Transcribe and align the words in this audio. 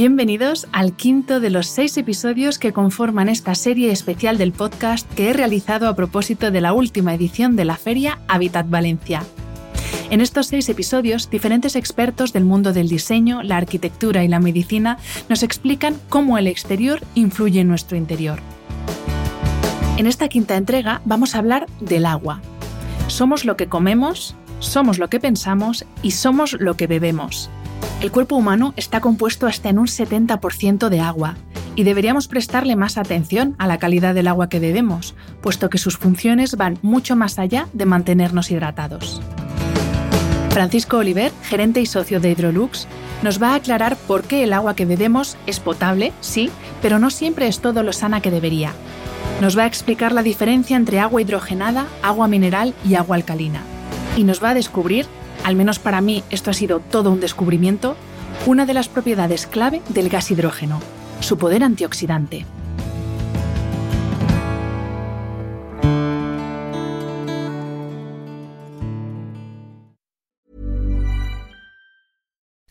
Bienvenidos 0.00 0.68
al 0.70 0.92
quinto 0.92 1.40
de 1.40 1.50
los 1.50 1.66
seis 1.66 1.96
episodios 1.96 2.60
que 2.60 2.72
conforman 2.72 3.28
esta 3.28 3.56
serie 3.56 3.90
especial 3.90 4.38
del 4.38 4.52
podcast 4.52 5.12
que 5.14 5.28
he 5.28 5.32
realizado 5.32 5.88
a 5.88 5.96
propósito 5.96 6.52
de 6.52 6.60
la 6.60 6.72
última 6.72 7.14
edición 7.14 7.56
de 7.56 7.64
la 7.64 7.76
feria 7.76 8.20
Habitat 8.28 8.70
Valencia. 8.70 9.24
En 10.10 10.20
estos 10.20 10.46
seis 10.46 10.68
episodios, 10.68 11.30
diferentes 11.30 11.74
expertos 11.74 12.32
del 12.32 12.44
mundo 12.44 12.72
del 12.72 12.88
diseño, 12.88 13.42
la 13.42 13.56
arquitectura 13.56 14.22
y 14.22 14.28
la 14.28 14.38
medicina 14.38 14.98
nos 15.28 15.42
explican 15.42 15.96
cómo 16.08 16.38
el 16.38 16.46
exterior 16.46 17.00
influye 17.16 17.58
en 17.58 17.66
nuestro 17.66 17.96
interior. 17.96 18.38
En 19.96 20.06
esta 20.06 20.28
quinta 20.28 20.56
entrega 20.56 21.02
vamos 21.06 21.34
a 21.34 21.38
hablar 21.38 21.66
del 21.80 22.06
agua. 22.06 22.40
Somos 23.08 23.44
lo 23.44 23.56
que 23.56 23.66
comemos, 23.66 24.36
somos 24.60 25.00
lo 25.00 25.08
que 25.08 25.18
pensamos 25.18 25.84
y 26.02 26.12
somos 26.12 26.52
lo 26.52 26.74
que 26.74 26.86
bebemos. 26.86 27.50
El 28.00 28.12
cuerpo 28.12 28.36
humano 28.36 28.74
está 28.76 29.00
compuesto 29.00 29.46
hasta 29.46 29.68
en 29.68 29.78
un 29.78 29.86
70% 29.86 30.88
de 30.88 31.00
agua 31.00 31.36
y 31.74 31.84
deberíamos 31.84 32.28
prestarle 32.28 32.76
más 32.76 32.98
atención 32.98 33.54
a 33.58 33.66
la 33.66 33.78
calidad 33.78 34.14
del 34.14 34.28
agua 34.28 34.48
que 34.48 34.60
bebemos, 34.60 35.14
puesto 35.40 35.70
que 35.70 35.78
sus 35.78 35.96
funciones 35.96 36.56
van 36.56 36.78
mucho 36.82 37.16
más 37.16 37.38
allá 37.38 37.68
de 37.72 37.86
mantenernos 37.86 38.50
hidratados. 38.50 39.20
Francisco 40.50 40.98
Oliver, 40.98 41.32
gerente 41.44 41.80
y 41.80 41.86
socio 41.86 42.18
de 42.18 42.32
Hydrolux, 42.32 42.88
nos 43.22 43.42
va 43.42 43.50
a 43.50 43.54
aclarar 43.56 43.96
por 43.96 44.22
qué 44.24 44.44
el 44.44 44.52
agua 44.52 44.74
que 44.74 44.86
bebemos 44.86 45.36
es 45.46 45.60
potable, 45.60 46.12
sí, 46.20 46.50
pero 46.82 46.98
no 46.98 47.10
siempre 47.10 47.46
es 47.46 47.60
todo 47.60 47.82
lo 47.82 47.92
sana 47.92 48.20
que 48.20 48.30
debería. 48.30 48.72
Nos 49.40 49.56
va 49.56 49.62
a 49.62 49.66
explicar 49.66 50.12
la 50.12 50.22
diferencia 50.22 50.76
entre 50.76 50.98
agua 50.98 51.22
hidrogenada, 51.22 51.86
agua 52.02 52.26
mineral 52.26 52.74
y 52.84 52.96
agua 52.96 53.16
alcalina. 53.16 53.60
Y 54.16 54.24
nos 54.24 54.42
va 54.42 54.50
a 54.50 54.54
descubrir 54.54 55.06
al 55.44 55.56
menos 55.56 55.78
para 55.78 56.00
mí 56.00 56.22
esto 56.30 56.50
ha 56.50 56.54
sido 56.54 56.80
todo 56.80 57.10
un 57.10 57.20
descubrimiento, 57.20 57.96
una 58.46 58.66
de 58.66 58.74
las 58.74 58.88
propiedades 58.88 59.46
clave 59.46 59.82
del 59.88 60.08
gas 60.08 60.30
hidrógeno, 60.30 60.80
su 61.20 61.38
poder 61.38 61.62
antioxidante. 61.64 62.46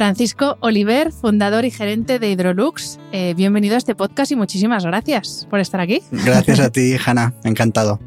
Francisco 0.00 0.56
Oliver, 0.60 1.12
fundador 1.12 1.66
y 1.66 1.70
gerente 1.70 2.18
de 2.18 2.30
Hydrolux. 2.30 2.98
Eh, 3.12 3.34
bienvenido 3.36 3.74
a 3.74 3.76
este 3.76 3.94
podcast 3.94 4.32
y 4.32 4.34
muchísimas 4.34 4.82
gracias 4.82 5.46
por 5.50 5.60
estar 5.60 5.78
aquí. 5.78 6.00
Gracias 6.10 6.58
a 6.58 6.70
ti, 6.72 6.96
Hanna. 7.04 7.34
Encantado. 7.44 8.00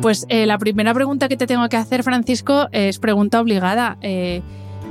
Pues 0.00 0.24
eh, 0.30 0.46
la 0.46 0.56
primera 0.56 0.94
pregunta 0.94 1.28
que 1.28 1.36
te 1.36 1.46
tengo 1.46 1.68
que 1.68 1.76
hacer, 1.76 2.02
Francisco, 2.02 2.68
es 2.72 2.98
pregunta 2.98 3.42
obligada. 3.42 3.98
Eh, 4.00 4.40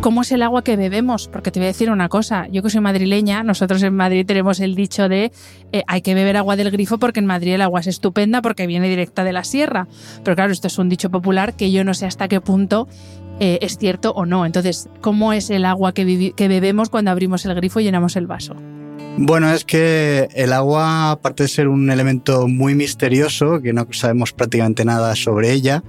¿Cómo 0.02 0.22
es 0.22 0.32
el 0.32 0.44
agua 0.44 0.64
que 0.64 0.78
bebemos? 0.78 1.28
Porque 1.28 1.50
te 1.50 1.60
voy 1.60 1.66
a 1.66 1.68
decir 1.68 1.90
una 1.90 2.08
cosa, 2.08 2.48
yo 2.50 2.62
que 2.62 2.70
soy 2.70 2.82
madrileña, 2.82 3.44
nosotros 3.44 3.82
en 3.82 3.96
Madrid 3.96 4.26
tenemos 4.26 4.60
el 4.60 4.76
dicho 4.76 5.10
de 5.10 5.32
hay 5.88 6.02
que 6.02 6.14
beber 6.14 6.38
agua 6.38 6.56
del 6.56 6.70
grifo 6.70 7.00
porque 7.00 7.20
en 7.20 7.26
Madrid 7.26 7.56
el 7.56 7.62
agua 7.62 7.80
es 7.80 7.88
estupenda 7.88 8.42
porque 8.42 8.68
viene 8.68 8.88
directa 8.90 9.24
de 9.24 9.34
la 9.34 9.44
sierra. 9.44 9.88
Pero 10.24 10.36
claro, 10.36 10.54
esto 10.54 10.68
es 10.68 10.78
un 10.78 10.88
dicho 10.88 11.10
popular 11.10 11.56
que 11.56 11.72
yo 11.72 11.84
no 11.84 11.94
sé 11.96 12.06
hasta 12.06 12.28
qué 12.28 12.40
punto 12.42 12.88
eh, 13.40 13.58
es 13.62 13.78
cierto 13.80 14.12
o 14.12 14.26
no. 14.26 14.46
Entonces, 14.46 14.88
¿cómo 15.02 15.34
es 15.34 15.50
el 15.50 15.66
agua 15.66 15.94
que 15.94 16.34
bebemos 16.38 16.90
cuando 16.90 17.12
abrimos 17.12 17.46
el 17.46 17.56
grifo 17.56 17.80
y 17.80 17.86
llenamos 17.86 18.16
el 18.16 18.28
vaso? 18.28 18.56
Bueno, 19.20 19.52
es 19.52 19.66
que 19.66 20.30
el 20.36 20.54
agua, 20.54 21.10
aparte 21.10 21.42
de 21.42 21.50
ser 21.50 21.68
un 21.68 21.90
elemento 21.90 22.48
muy 22.48 22.76
misterioso, 22.76 23.60
que 23.62 23.74
no 23.74 23.88
sabemos 23.92 24.32
prácticamente 24.32 24.86
nada 24.86 25.16
sobre 25.16 25.54
ella, 25.54 25.84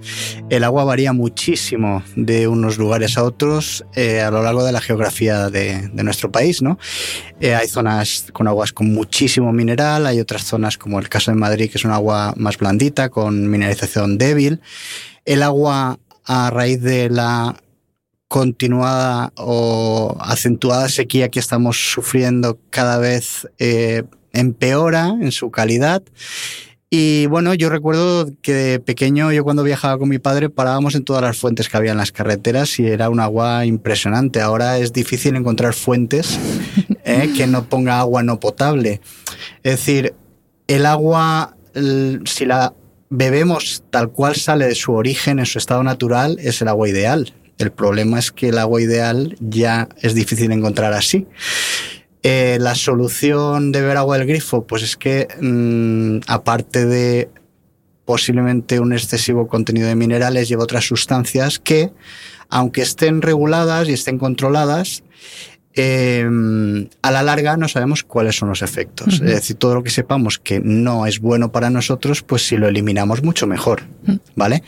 el 0.49 0.65
agua 0.65 0.84
varía 0.84 1.12
muchísimo 1.12 2.03
de 2.17 2.49
unos 2.49 2.78
lugares 2.78 3.19
a 3.19 3.25
otros 3.25 3.84
eh, 3.94 4.22
a 4.22 4.31
lo 4.31 4.43
largo 4.43 4.65
de 4.65 4.72
la 4.72 4.81
geografía 4.81 5.50
de, 5.50 5.91
nuestro 5.93 6.33
país. 6.33 6.62
¿no? 6.62 6.78
Eh, 7.38 7.55
hay 7.55 7.69
zonas 7.69 8.28
con 8.33 8.49
aguas 8.49 8.72
con 8.72 8.94
muchísimo 8.94 9.53
mineral, 9.53 10.06
hay 10.06 10.21
otras 10.21 10.44
zonas 10.44 10.78
como 10.78 10.99
el 10.99 11.11
caso 11.11 11.31
de 11.31 11.37
Madrid, 11.37 11.71
que 11.71 11.77
es 11.77 11.84
un 11.84 11.93
agua 11.93 12.33
más 12.34 12.56
blandita, 12.56 13.11
con 13.11 13.50
mineralización 13.50 14.17
débil. 14.17 14.62
El 15.27 15.43
agua 15.43 15.99
a 16.25 16.49
raíz 16.49 16.81
de 16.81 17.11
la 17.11 17.56
continuada 18.28 19.33
o 19.37 20.16
acentuada 20.21 20.89
sequía 20.89 21.31
que 21.31 21.41
estamos 21.41 21.93
sufriendo 21.93 22.59
cada 22.71 22.99
vez 22.99 23.49
eh, 23.59 24.05
empeora 24.33 25.16
en 25.21 25.33
su 25.33 25.50
calidad. 25.50 26.03
Y 26.91 27.27
bueno, 27.27 27.53
yo 27.53 27.69
recuerdo 27.69 28.31
que 28.41 28.55
de 28.55 28.81
pequeño, 28.81 29.31
yo 29.31 29.44
cuando 29.44 29.62
viajaba 29.62 29.99
con 29.99 30.09
mi 30.09 30.19
padre, 30.19 30.49
parábamos 30.49 30.94
en 30.94 31.05
todas 31.05 31.22
las 31.22 31.37
fuentes 31.37 31.69
que 31.69 31.77
había 31.77 31.93
en 31.93 31.99
las 31.99 32.12
carreteras 32.12 32.78
y 32.78 32.87
era 32.87 33.11
un 33.11 33.21
agua 33.21 33.67
impresionante. 33.67 34.41
Ahora 34.41 34.78
es 34.78 34.93
difícil 34.93 35.37
encontrar 35.37 35.75
fuentes 35.75 36.38
eh, 37.05 37.33
que 37.37 37.47
no 37.47 37.65
ponga 37.65 37.99
agua 37.99 38.22
no 38.22 38.41
potable. 38.41 39.03
Es 39.62 39.72
decir, 39.72 40.15
el 40.67 40.87
agua, 40.87 41.56
si 42.25 42.47
la 42.47 42.75
bebemos 43.11 43.84
tal 43.91 44.11
cual 44.11 44.37
sale 44.37 44.67
de 44.67 44.75
su 44.75 44.93
origen 44.93 45.38
en 45.38 45.47
su 45.47 45.59
estado 45.59 45.83
natural, 45.83 46.38
es 46.41 46.62
el 46.62 46.69
agua 46.69 46.88
ideal. 46.88 47.34
El 47.59 47.73
problema 47.73 48.19
es 48.19 48.33
que 48.33 48.49
el 48.49 48.59
agua 48.59 48.81
ideal 48.81 49.37
ya 49.41 49.89
es 50.01 50.15
difícil 50.15 50.53
encontrar 50.53 50.93
así. 50.93 51.27
Eh, 52.23 52.59
la 52.61 52.75
solución 52.75 53.73
de 53.73 53.81
beber 53.81 53.97
agua 53.97 54.19
del 54.19 54.27
grifo, 54.27 54.67
pues 54.67 54.83
es 54.83 54.97
que 54.97 55.29
mm, 55.41 56.31
aparte 56.31 56.87
de 56.87 57.31
posiblemente 58.05 58.81
un 58.81 58.93
excesivo 58.93 59.49
contenido 59.49 59.87
de 59.87 59.95
minerales, 59.95 60.49
lleva 60.49 60.63
otras 60.63 60.87
sustancias 60.87 61.59
que, 61.59 61.91
aunque 62.49 62.81
estén 62.81 63.21
reguladas 63.21 63.89
y 63.89 63.93
estén 63.93 64.19
controladas, 64.19 65.03
Em, 65.81 66.89
a 67.03 67.13
la 67.13 67.23
larga 67.23 67.57
no 67.57 67.69
sabemos 67.69 68.03
cuáles 68.03 68.35
son 68.35 68.49
los 68.49 68.63
efectos. 68.63 69.15
Es 69.15 69.21
decir, 69.21 69.55
todo 69.55 69.77
lo 69.77 69.85
que 69.85 69.91
sepamos 69.91 70.41
que 70.41 70.59
no 70.59 71.07
es 71.07 71.21
bueno 71.21 71.53
para 71.53 71.71
nosotros, 71.71 72.23
pues 72.23 72.49
si 72.49 72.57
lo 72.57 72.67
eliminamos 72.67 73.23
mucho 73.23 73.47
mejor, 73.47 73.83
¿vale? 74.35 74.65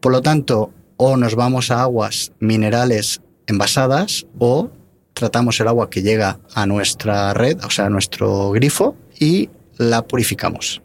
Por 0.00 0.10
lo 0.10 0.20
tanto, 0.20 0.72
o 0.98 1.16
nos 1.16 1.34
vamos 1.34 1.70
a 1.70 1.80
aguas 1.80 2.32
minerales 2.40 3.22
envasadas 3.46 4.26
o 4.38 4.70
tratamos 5.14 5.58
el 5.60 5.68
agua 5.68 5.88
que 5.88 6.02
llega 6.02 6.38
a 6.54 6.66
nuestra 6.66 7.32
red, 7.32 7.64
o 7.64 7.70
sea, 7.70 7.86
a 7.86 7.90
nuestro 7.90 8.50
grifo 8.50 8.96
y 9.18 9.48
la 9.78 10.06
purificamos. 10.06 10.82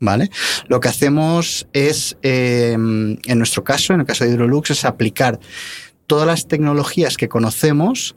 ¿Vale? 0.00 0.30
Lo 0.68 0.80
que 0.80 0.88
hacemos 0.88 1.66
es, 1.72 2.16
em, 2.22 3.16
en 3.24 3.38
nuestro 3.38 3.64
caso, 3.64 3.94
en 3.94 4.00
el 4.00 4.06
caso 4.06 4.24
de 4.24 4.30
Hydrolux, 4.30 4.70
es 4.70 4.84
aplicar 4.84 5.38
todas 6.06 6.26
las 6.26 6.46
tecnologías 6.46 7.16
que 7.16 7.28
conocemos 7.28 8.16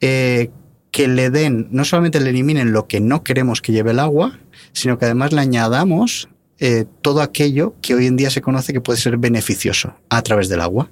eh, 0.00 0.50
que 0.90 1.08
le 1.08 1.30
den, 1.30 1.68
no 1.70 1.84
solamente 1.84 2.20
le 2.20 2.30
eliminen 2.30 2.72
lo 2.72 2.86
que 2.86 3.00
no 3.00 3.24
queremos 3.24 3.60
que 3.60 3.72
lleve 3.72 3.90
el 3.90 3.98
agua, 3.98 4.38
sino 4.72 4.98
que 4.98 5.04
además 5.06 5.32
le 5.32 5.40
añadamos 5.40 6.28
eh, 6.60 6.86
todo 7.02 7.22
aquello 7.22 7.74
que 7.80 7.94
hoy 7.94 8.06
en 8.06 8.16
día 8.16 8.30
se 8.30 8.40
conoce 8.40 8.72
que 8.72 8.80
puede 8.80 8.98
ser 8.98 9.16
beneficioso 9.16 9.94
a 10.08 10.22
través 10.22 10.48
del 10.48 10.60
agua. 10.60 10.90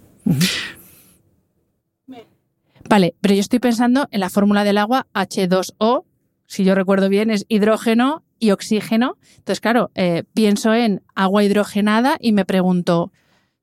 Vale, 2.88 3.14
pero 3.20 3.34
yo 3.34 3.40
estoy 3.40 3.58
pensando 3.58 4.08
en 4.10 4.20
la 4.20 4.30
fórmula 4.30 4.64
del 4.64 4.78
agua 4.78 5.06
H2O, 5.14 6.04
si 6.46 6.64
yo 6.64 6.74
recuerdo 6.74 7.08
bien, 7.08 7.30
es 7.30 7.44
hidrógeno 7.48 8.22
y 8.38 8.52
oxígeno. 8.52 9.18
Entonces, 9.38 9.60
claro, 9.60 9.90
eh, 9.94 10.22
pienso 10.34 10.72
en 10.74 11.02
agua 11.14 11.42
hidrogenada 11.42 12.16
y 12.20 12.32
me 12.32 12.44
pregunto 12.44 13.12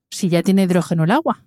si 0.09 0.29
ya 0.29 0.43
tiene 0.43 0.63
hidrógeno 0.63 1.05
el 1.05 1.11
agua. 1.11 1.43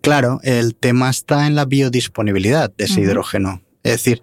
Claro, 0.00 0.40
el 0.42 0.74
tema 0.74 1.10
está 1.10 1.46
en 1.46 1.54
la 1.54 1.64
biodisponibilidad 1.64 2.72
de 2.74 2.84
ese 2.84 3.00
hidrógeno. 3.00 3.62
Es 3.82 3.92
decir, 3.92 4.22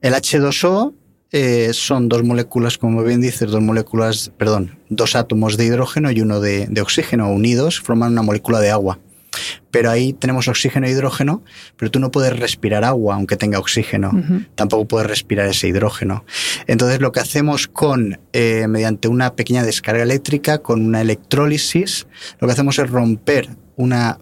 el 0.00 0.14
H2O 0.14 0.94
eh, 1.32 1.70
son 1.72 2.10
dos 2.10 2.22
moléculas, 2.22 2.76
como 2.76 3.02
bien 3.02 3.22
dices, 3.22 3.50
dos 3.50 3.62
moléculas, 3.62 4.30
perdón, 4.36 4.78
dos 4.90 5.16
átomos 5.16 5.56
de 5.56 5.64
hidrógeno 5.64 6.10
y 6.10 6.20
uno 6.20 6.40
de, 6.40 6.68
oxígeno 6.82 7.30
unidos 7.30 7.80
forman 7.80 8.12
una 8.12 8.20
molécula 8.20 8.60
de 8.60 8.70
agua. 8.70 8.98
Pero 9.70 9.90
ahí 9.90 10.12
tenemos 10.12 10.46
oxígeno 10.46 10.86
e 10.86 10.90
hidrógeno, 10.90 11.42
pero 11.78 11.90
tú 11.90 11.98
no 12.00 12.10
puedes 12.10 12.38
respirar 12.38 12.84
agua 12.84 13.14
aunque 13.14 13.38
tenga 13.38 13.58
oxígeno. 13.58 14.12
Tampoco 14.56 14.86
puedes 14.86 15.08
respirar 15.08 15.48
ese 15.48 15.68
hidrógeno. 15.68 16.26
Entonces 16.66 17.00
lo 17.00 17.12
que 17.12 17.20
hacemos 17.20 17.66
con, 17.66 18.20
eh, 18.34 18.66
mediante 18.68 19.08
una 19.08 19.34
pequeña 19.34 19.62
descarga 19.62 20.02
eléctrica, 20.02 20.58
con 20.58 20.84
una 20.84 21.00
electrólisis, 21.00 22.06
lo 22.40 22.46
que 22.46 22.52
hacemos 22.52 22.78
es 22.78 22.90
romper 22.90 23.48
una 23.76 24.18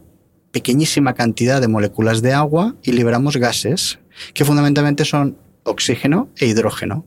pequeñísima 0.53 1.15
cantidad 1.15 1.61
de 1.61 1.67
moléculas 1.67 2.23
de 2.23 2.33
agua 2.33 2.77
y 2.85 2.93
liberamos 2.93 3.37
gases, 3.37 3.99
que 4.33 4.45
fundamentalmente 4.45 5.05
son 5.05 5.37
oxígeno 5.65 6.29
e 6.37 6.47
hidrógeno. 6.47 7.07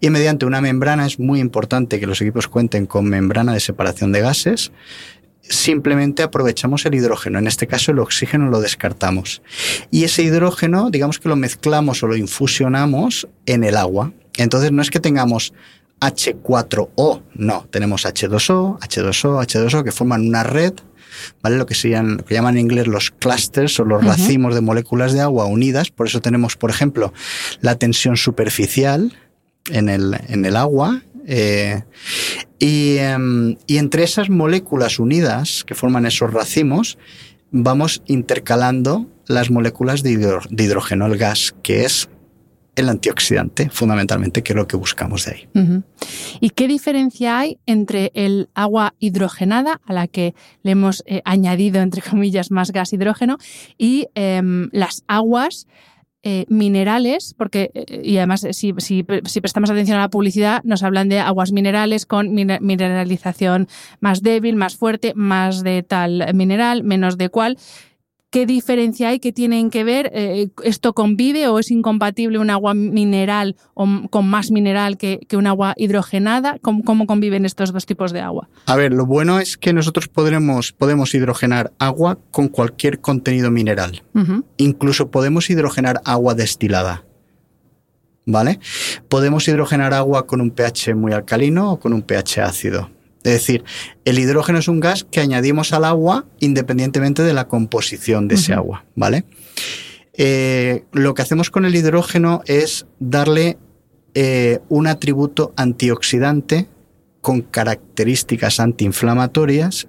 Y 0.00 0.10
mediante 0.10 0.46
una 0.46 0.60
membrana, 0.60 1.06
es 1.06 1.18
muy 1.18 1.40
importante 1.40 1.98
que 1.98 2.06
los 2.06 2.20
equipos 2.20 2.48
cuenten 2.48 2.86
con 2.86 3.08
membrana 3.08 3.52
de 3.52 3.60
separación 3.60 4.12
de 4.12 4.20
gases, 4.20 4.72
simplemente 5.42 6.22
aprovechamos 6.22 6.84
el 6.86 6.94
hidrógeno. 6.94 7.38
En 7.38 7.46
este 7.46 7.66
caso 7.66 7.92
el 7.92 7.98
oxígeno 7.98 8.50
lo 8.50 8.60
descartamos. 8.60 9.42
Y 9.90 10.04
ese 10.04 10.22
hidrógeno, 10.22 10.90
digamos 10.90 11.18
que 11.18 11.28
lo 11.28 11.36
mezclamos 11.36 12.02
o 12.02 12.06
lo 12.06 12.16
infusionamos 12.16 13.28
en 13.46 13.64
el 13.64 13.76
agua. 13.76 14.12
Entonces 14.36 14.72
no 14.72 14.82
es 14.82 14.90
que 14.90 15.00
tengamos 15.00 15.52
H4O, 16.00 17.22
no, 17.34 17.66
tenemos 17.70 18.04
H2O, 18.04 18.78
H2O, 18.80 19.46
H2O 19.46 19.84
que 19.84 19.92
forman 19.92 20.26
una 20.26 20.42
red 20.42 20.74
¿vale? 21.42 21.56
Lo 21.56 21.66
que, 21.66 21.74
se 21.74 21.90
llaman, 21.90 22.18
que 22.18 22.34
llaman 22.34 22.56
en 22.56 22.62
inglés 22.62 22.86
los 22.86 23.10
clusters 23.10 23.78
o 23.80 23.84
los 23.84 24.04
racimos 24.04 24.54
de 24.54 24.60
moléculas 24.60 25.12
de 25.12 25.20
agua 25.20 25.46
unidas. 25.46 25.90
Por 25.90 26.06
eso 26.06 26.20
tenemos, 26.20 26.56
por 26.56 26.70
ejemplo, 26.70 27.12
la 27.60 27.76
tensión 27.76 28.16
superficial 28.16 29.12
en 29.70 29.88
el, 29.88 30.16
en 30.28 30.44
el 30.44 30.56
agua. 30.56 31.02
Eh, 31.26 31.82
y, 32.58 32.98
em, 32.98 33.56
y 33.66 33.78
entre 33.78 34.04
esas 34.04 34.30
moléculas 34.30 34.98
unidas 34.98 35.64
que 35.66 35.74
forman 35.74 36.06
esos 36.06 36.32
racimos, 36.32 36.98
vamos 37.50 38.02
intercalando 38.06 39.06
las 39.26 39.50
moléculas 39.50 40.02
de, 40.02 40.40
hidrógeno, 40.50 41.06
el 41.06 41.16
gas, 41.16 41.54
que 41.62 41.84
es 41.84 42.08
el 42.76 42.90
antioxidante, 42.90 43.70
fundamentalmente, 43.70 44.42
que 44.42 44.52
es 44.52 44.56
lo 44.56 44.68
que 44.68 44.76
buscamos 44.76 45.24
de 45.24 45.32
ahí. 45.32 45.48
¿Y 46.40 46.50
qué 46.50 46.68
diferencia 46.68 47.38
hay 47.38 47.58
entre 47.64 48.12
el 48.14 48.50
agua 48.54 48.94
hidrogenada, 48.98 49.80
a 49.86 49.92
la 49.94 50.06
que 50.06 50.34
le 50.62 50.72
hemos 50.72 51.02
eh, 51.06 51.22
añadido, 51.24 51.80
entre 51.80 52.02
comillas, 52.10 52.50
más 52.50 52.70
gas 52.70 52.92
hidrógeno, 52.92 53.38
y 53.78 54.08
em, 54.14 54.68
las 54.72 55.04
aguas 55.08 55.66
eh, 56.22 56.44
minerales, 56.48 57.34
porque, 57.38 57.70
eh, 57.72 58.02
y 58.04 58.18
además 58.18 58.46
si, 58.50 58.74
si, 58.78 59.02
prestamos 59.04 59.70
atención 59.70 59.96
a 59.96 60.02
la 60.02 60.10
publicidad, 60.10 60.60
nos 60.64 60.82
hablan 60.82 61.08
de 61.08 61.20
aguas 61.20 61.52
minerales 61.52 62.04
con 62.04 62.34
mineralización 62.34 63.68
más 64.00 64.22
débil, 64.22 64.56
más 64.56 64.76
fuerte, 64.76 65.12
más 65.14 65.62
de 65.62 65.82
tal 65.82 66.34
mineral, 66.34 66.84
menos 66.84 67.16
de 67.16 67.30
cual 67.30 67.56
qué 68.30 68.46
diferencia 68.46 69.08
hay, 69.08 69.20
qué 69.20 69.32
tienen 69.32 69.70
que 69.70 69.84
ver, 69.84 70.10
eh, 70.12 70.48
esto 70.64 70.92
convive 70.92 71.48
o 71.48 71.58
es 71.58 71.70
incompatible 71.70 72.38
un 72.38 72.50
agua 72.50 72.74
mineral 72.74 73.56
o 73.74 73.86
con 74.10 74.28
más 74.28 74.50
mineral 74.50 74.98
que, 74.98 75.20
un 75.32 75.46
agua 75.46 75.74
hidrogenada, 75.76 76.58
¿Cómo, 76.60 77.06
conviven 77.06 77.44
estos 77.44 77.72
dos 77.72 77.86
tipos 77.86 78.12
de 78.12 78.20
agua? 78.20 78.48
A 78.66 78.76
ver, 78.76 78.92
lo 78.92 79.06
bueno 79.06 79.38
es 79.38 79.56
que 79.56 79.72
nosotros 79.72 80.08
podremos, 80.08 80.72
podemos 80.72 81.14
hidrogenar 81.14 81.72
agua 81.78 82.18
con 82.30 82.48
cualquier 82.48 83.00
contenido 83.00 83.50
mineral. 83.50 84.02
Incluso 84.56 85.10
podemos 85.10 85.50
hidrogenar 85.50 86.00
agua 86.04 86.34
destilada. 86.34 87.04
¿Vale? 88.28 88.58
Podemos 89.08 89.46
hidrogenar 89.46 89.94
agua 89.94 90.26
con 90.26 90.40
un 90.40 90.50
pH 90.50 90.96
muy 90.96 91.12
alcalino 91.12 91.72
o 91.72 91.78
con 91.78 91.92
un 91.92 92.02
pH 92.02 92.42
ácido. 92.42 92.95
Es 93.26 93.32
decir, 93.32 93.64
el 94.04 94.18
hidrógeno 94.18 94.60
es 94.60 94.68
un 94.68 94.78
gas 94.78 95.04
que 95.04 95.20
añadimos 95.20 95.72
al 95.72 95.84
agua 95.84 96.26
independientemente 96.38 97.22
de 97.22 97.34
la 97.34 97.48
composición 97.48 98.28
de 98.28 98.36
ese 98.36 98.52
agua, 98.52 98.84
¿vale? 98.94 99.24
Eh, 100.12 100.84
lo 100.92 101.14
que 101.14 101.22
hacemos 101.22 101.50
con 101.50 101.64
el 101.64 101.74
hidrógeno 101.74 102.42
es 102.46 102.86
darle 103.00 103.58
eh, 104.14 104.60
un 104.68 104.86
atributo 104.86 105.52
antioxidante 105.56 106.68
con 107.20 107.42
características 107.42 108.60
antiinflamatorias 108.60 109.88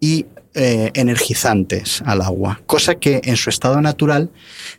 y 0.00 0.26
eh, 0.54 0.90
energizantes 0.94 2.02
al 2.04 2.20
agua, 2.20 2.60
cosa 2.66 2.96
que 2.96 3.20
en 3.24 3.36
su 3.36 3.48
estado 3.48 3.80
natural, 3.80 4.30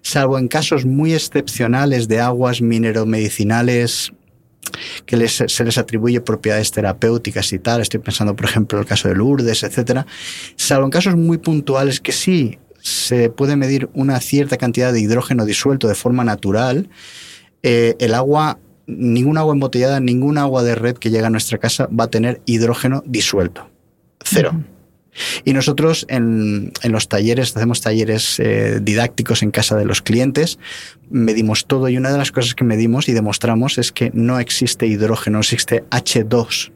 salvo 0.01 0.37
en 0.37 0.49
casos 0.49 0.85
muy 0.85 1.13
excepcionales 1.13 2.09
de 2.09 2.19
aguas 2.19 2.61
mineromedicinales 2.61 4.11
que 5.05 5.27
se 5.27 5.63
les 5.63 5.77
atribuye 5.77 6.21
propiedades 6.21 6.71
terapéuticas 6.71 7.51
y 7.53 7.59
tal. 7.59 7.81
Estoy 7.81 7.99
pensando, 7.99 8.35
por 8.35 8.45
ejemplo, 8.45 8.79
el 8.79 8.85
caso 8.85 9.07
de 9.07 9.15
Lourdes, 9.15 9.63
etcétera. 9.63 10.05
Salvo 10.55 10.85
en 10.85 10.91
casos 10.91 11.15
muy 11.15 11.37
puntuales 11.37 11.99
que 11.99 12.11
sí 12.11 12.59
se 12.81 13.29
puede 13.29 13.55
medir 13.55 13.89
una 13.93 14.19
cierta 14.19 14.57
cantidad 14.57 14.91
de 14.91 14.99
hidrógeno 14.99 15.45
disuelto 15.45 15.87
de 15.87 15.95
forma 15.95 16.23
natural, 16.23 16.89
eh, 17.61 17.95
el 17.99 18.13
agua, 18.13 18.59
ningún 18.87 19.37
agua 19.37 19.53
embotellada, 19.53 20.01
ningún 20.01 20.37
agua 20.37 20.63
de 20.63 20.75
red 20.75 20.97
que 20.97 21.09
llega 21.09 21.27
a 21.27 21.29
nuestra 21.29 21.57
casa 21.57 21.87
va 21.87 22.05
a 22.05 22.09
tener 22.09 22.41
hidrógeno 22.45 23.01
disuelto. 23.05 23.69
Cero. 24.21 24.61
Y 25.45 25.53
nosotros 25.53 26.05
en, 26.09 26.71
los 26.83 27.07
talleres, 27.07 27.55
hacemos 27.55 27.81
talleres 27.81 28.39
eh, 28.39 28.79
didácticos 28.81 29.43
en 29.43 29.51
casa 29.51 29.75
de 29.75 29.85
los 29.85 30.01
clientes, 30.01 30.59
medimos 31.09 31.65
todo 31.65 31.89
y 31.89 31.97
una 31.97 32.11
de 32.11 32.17
las 32.17 32.31
cosas 32.31 32.55
que 32.55 32.63
medimos 32.63 33.09
y 33.09 33.13
demostramos 33.13 33.77
es 33.77 33.91
que 33.91 34.11
no 34.13 34.39
existe 34.39 34.87
hidrógeno, 34.87 35.33
no 35.37 35.39
existe 35.39 35.83
H2 35.89 36.71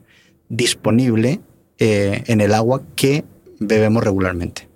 disponible 0.49 1.41
eh, 1.79 2.23
en 2.27 2.41
el 2.41 2.53
agua 2.53 2.81
que 2.95 3.23
bebemos 3.59 4.03
regularmente. 4.03 4.67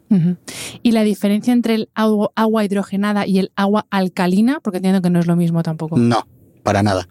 ¿Y 0.84 0.92
la 0.92 1.04
diferencia 1.04 1.54
entre 1.54 1.76
el 1.76 1.90
agua, 1.96 2.32
agua, 2.36 2.66
hidrogenada 2.66 3.26
y 3.26 3.40
el 3.40 3.52
agua 3.56 3.88
alcalina? 3.90 4.60
Porque 4.60 4.78
entiendo 4.78 5.02
que 5.02 5.10
no 5.10 5.22
es 5.22 5.26
lo 5.26 5.38
mismo 5.38 5.64
tampoco. 5.64 5.98
No, 5.98 6.28
para 6.64 6.84
nada. 6.84 7.08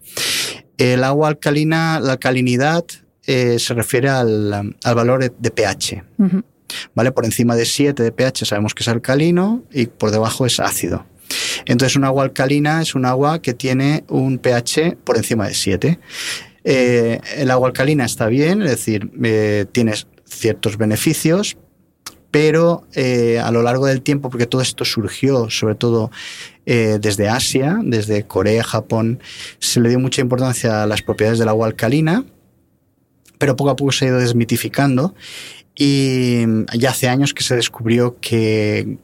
El 0.77 1.03
agua 1.05 1.29
alcalina, 1.29 1.99
la 1.99 2.13
alcalinidad 2.13 2.85
eh, 3.33 3.61
se 3.61 3.75
refiere 3.75 4.09
al, 4.09 4.75
valor 4.83 5.33
de, 5.39 5.51
pH. 5.53 6.03
¿Vale? 6.97 7.13
Por 7.13 7.25
encima 7.25 7.55
de 7.55 7.65
7 7.65 8.03
de 8.03 8.11
pH 8.11 8.45
sabemos 8.45 8.75
que 8.75 8.83
es 8.83 8.89
alcalino 8.89 9.63
y 9.71 9.87
por 9.87 10.11
debajo 10.11 10.47
es 10.47 10.59
ácido. 10.59 11.07
Entonces, 11.65 11.95
un 11.95 12.03
agua 12.03 12.25
alcalina 12.25 12.83
es 12.83 12.97
un 12.97 13.05
agua 13.05 13.41
que 13.41 13.55
tiene 13.55 14.03
un 14.09 14.39
pH 14.39 14.97
por 15.05 15.17
encima 15.17 15.47
de 15.47 15.55
7. 15.55 16.01
Eh, 16.65 17.21
el 17.37 17.53
agua 17.53 17.69
alcalina 17.69 18.05
está 18.05 18.27
bien, 18.27 18.63
es 18.63 18.71
decir, 18.71 19.09
eh, 19.23 19.65
tiene 19.71 19.95
ciertos 20.25 20.77
beneficios, 20.77 21.57
pero 22.33 22.85
a 22.97 23.51
lo 23.53 23.63
largo 23.63 23.87
del 23.87 24.03
tiempo, 24.03 24.29
porque 24.29 24.47
todo 24.47 24.61
esto 24.61 24.85
surgió 24.85 25.51
sobre 25.51 25.77
todo 25.77 26.11
desde 26.65 27.29
Asia, 27.29 27.79
desde 27.83 28.25
Corea, 28.25 28.63
Japón, 28.63 29.21
se 29.61 29.81
le 29.81 29.89
dio 29.89 30.01
mucha 30.01 30.21
importancia 30.21 30.83
a 30.83 30.87
las 30.87 31.03
propiedades 31.03 31.39
del 31.39 31.49
agua 31.49 31.69
alcalina 31.69 32.25
pero 33.41 33.57
poco 33.57 33.71
a 33.71 33.77
poco 33.77 33.91
se 33.91 34.05
ha 34.05 34.09
ido 34.09 34.19
desmitificando 34.19 35.15
y 35.75 36.45
ya 36.77 36.91
hace 36.91 37.09
años 37.09 37.33
que 37.33 37.43
se 37.43 37.57
descubrió 37.57 38.21
que 38.21 38.99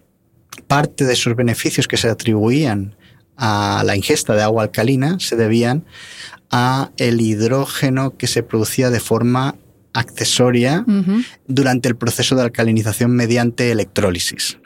parte 0.66 1.05
de 1.05 1.14
esos 1.14 1.35
beneficios 1.35 1.88
que 1.88 1.97
se 1.97 2.11
atribuían 2.11 2.95
a 3.38 3.83
la 3.87 3.97
ingesta 3.97 4.35
de 4.35 4.43
agua 4.43 4.64
alcalina 4.64 5.16
se 5.21 5.37
debían 5.37 5.87
a 6.50 6.90
el 6.99 7.23
hidrógeno 7.23 8.19
que 8.19 8.26
se 8.26 8.43
producía 8.43 8.90
de 8.90 9.00
forma 9.00 9.57
accesoria 9.95 10.85
durante 11.47 11.88
el 11.88 11.97
proceso 11.97 12.37
de 12.37 12.43
alcalinización 12.43 13.12
mediante 13.12 13.71
electrólisis. 13.71 14.59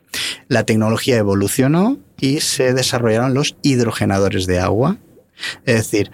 La 0.48 0.64
tecnología 0.64 1.16
evolucionó 1.16 1.96
y 2.18 2.40
se 2.40 2.74
desarrollaron 2.74 3.34
los 3.34 3.56
hidrogenadores 3.62 4.46
de 4.46 4.58
agua. 4.58 4.98
Es 5.64 5.76
decir, 5.76 6.10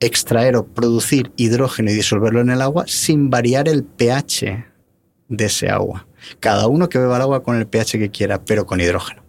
extraer 0.00 0.56
o 0.56 0.66
producir 0.66 1.30
hidrógeno 1.36 1.90
y 1.90 1.94
disolverlo 1.94 2.40
en 2.40 2.50
el 2.50 2.62
agua 2.62 2.84
sin 2.86 3.30
variar 3.30 3.68
el 3.68 3.84
pH 3.84 4.66
de 5.28 5.44
ese 5.44 5.68
agua. 5.68 6.06
Cada 6.40 6.66
uno 6.66 6.88
que 6.88 6.98
beba 6.98 7.16
el 7.16 7.22
agua 7.22 7.42
con 7.42 7.56
el 7.56 7.66
pH 7.66 7.98
que 7.98 8.10
quiera, 8.10 8.42
pero 8.44 8.66
con 8.66 8.80
hidrógeno. 8.80 9.22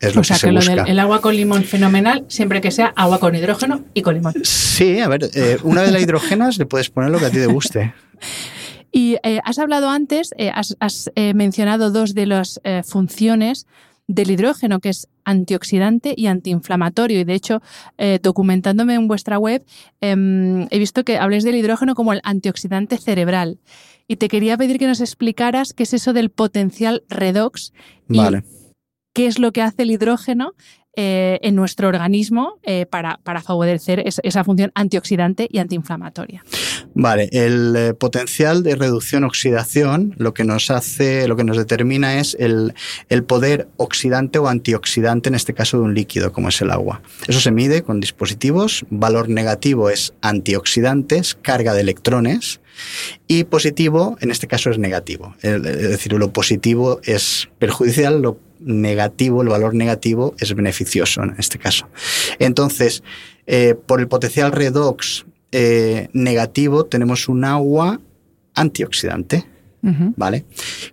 Es 0.00 0.14
lo 0.14 0.20
o 0.20 0.24
sea, 0.24 0.38
que, 0.38 0.52
lo 0.52 0.60
del 0.60 0.78
el 0.86 0.98
agua 1.00 1.20
con 1.20 1.34
limón 1.34 1.64
fenomenal, 1.64 2.24
siempre 2.28 2.60
que 2.60 2.70
sea 2.70 2.92
agua 2.94 3.18
con 3.18 3.34
hidrógeno 3.34 3.84
y 3.94 4.02
con 4.02 4.14
limón. 4.14 4.34
Sí, 4.44 5.00
a 5.00 5.08
ver, 5.08 5.28
eh, 5.34 5.58
una 5.64 5.82
de 5.82 5.90
las 5.90 6.02
hidrógenas 6.02 6.56
le 6.58 6.66
puedes 6.66 6.88
poner 6.88 7.10
lo 7.10 7.18
que 7.18 7.26
a 7.26 7.30
ti 7.30 7.38
te 7.38 7.46
guste. 7.46 7.94
Y 8.90 9.18
eh, 9.22 9.38
has 9.44 9.58
hablado 9.58 9.90
antes, 9.90 10.30
eh, 10.38 10.50
has, 10.50 11.10
mencionado 11.34 11.90
dos 11.90 12.14
de 12.14 12.24
las 12.24 12.58
funciones 12.86 13.66
del 14.08 14.30
hidrógeno, 14.30 14.80
que 14.80 14.88
es 14.88 15.06
antioxidante 15.24 16.14
y 16.16 16.26
antiinflamatorio. 16.26 17.20
Y 17.20 17.24
de 17.24 17.34
hecho, 17.34 17.62
eh, 17.98 18.18
documentándome 18.20 18.94
en 18.94 19.06
vuestra 19.06 19.38
web, 19.38 19.64
em, 20.00 20.66
he 20.70 20.78
visto 20.78 21.04
que 21.04 21.18
habléis 21.18 21.44
del 21.44 21.54
hidrógeno 21.54 21.94
como 21.94 22.12
el 22.12 22.20
antioxidante 22.24 22.96
cerebral. 22.96 23.60
Y 24.08 24.16
te 24.16 24.28
quería 24.28 24.56
pedir 24.56 24.78
que 24.78 24.86
nos 24.86 25.00
explicaras 25.00 25.74
qué 25.74 25.82
es 25.82 25.92
eso 25.92 26.12
del 26.12 26.30
potencial 26.30 27.04
redox. 27.08 27.72
vale. 28.08 28.42
qué 29.14 29.26
es 29.26 29.38
lo 29.40 29.50
que 29.52 29.62
hace 29.62 29.82
el 29.82 29.90
hidrógeno 29.90 30.54
eh, 31.00 31.38
en 31.42 31.54
nuestro 31.54 31.86
organismo 31.86 32.58
eh, 32.64 32.84
para, 32.84 33.20
para, 33.22 33.40
favorecer 33.40 34.02
esa 34.04 34.42
función 34.42 34.72
antioxidante 34.74 35.46
y 35.48 35.58
antiinflamatoria. 35.58 36.42
Vale, 36.92 37.28
el 37.30 37.76
eh, 37.76 37.94
potencial 37.94 38.64
de 38.64 38.74
reducción-oxidación 38.74 40.16
lo 40.18 40.34
que 40.34 40.42
nos 40.42 40.72
hace, 40.72 41.28
lo 41.28 41.36
que 41.36 41.44
nos 41.44 41.56
determina 41.56 42.18
es 42.18 42.36
el, 42.40 42.74
el, 43.10 43.22
poder 43.22 43.68
oxidante 43.76 44.40
o 44.40 44.48
antioxidante, 44.48 45.28
en 45.28 45.36
este 45.36 45.54
caso 45.54 45.78
de 45.78 45.84
un 45.84 45.94
líquido 45.94 46.32
como 46.32 46.48
es 46.48 46.60
el 46.62 46.72
agua. 46.72 47.00
Eso 47.28 47.38
se 47.38 47.52
mide 47.52 47.84
con 47.84 48.00
dispositivos. 48.00 48.84
Valor 48.90 49.28
negativo 49.28 49.90
es 49.90 50.14
antioxidantes, 50.20 51.36
carga 51.36 51.74
de 51.74 51.82
electrones. 51.82 52.58
Y 53.26 53.44
positivo, 53.44 54.16
en 54.20 54.30
este 54.30 54.46
caso, 54.46 54.70
es 54.70 54.78
negativo. 54.78 55.34
Es 55.42 55.62
decir, 55.62 56.12
lo 56.12 56.32
positivo 56.32 57.00
es 57.04 57.48
perjudicial, 57.58 58.22
lo 58.22 58.38
negativo, 58.60 59.42
el 59.42 59.48
valor 59.48 59.74
negativo 59.74 60.34
es 60.38 60.54
beneficioso 60.54 61.22
en 61.22 61.34
este 61.38 61.58
caso. 61.58 61.88
Entonces, 62.38 63.02
eh, 63.46 63.74
por 63.74 64.00
el 64.00 64.08
potencial 64.08 64.52
redox 64.52 65.26
eh, 65.52 66.08
negativo 66.12 66.84
tenemos 66.84 67.28
un 67.28 67.44
agua 67.44 68.00
antioxidante, 68.54 69.46
¿vale? 70.16 70.44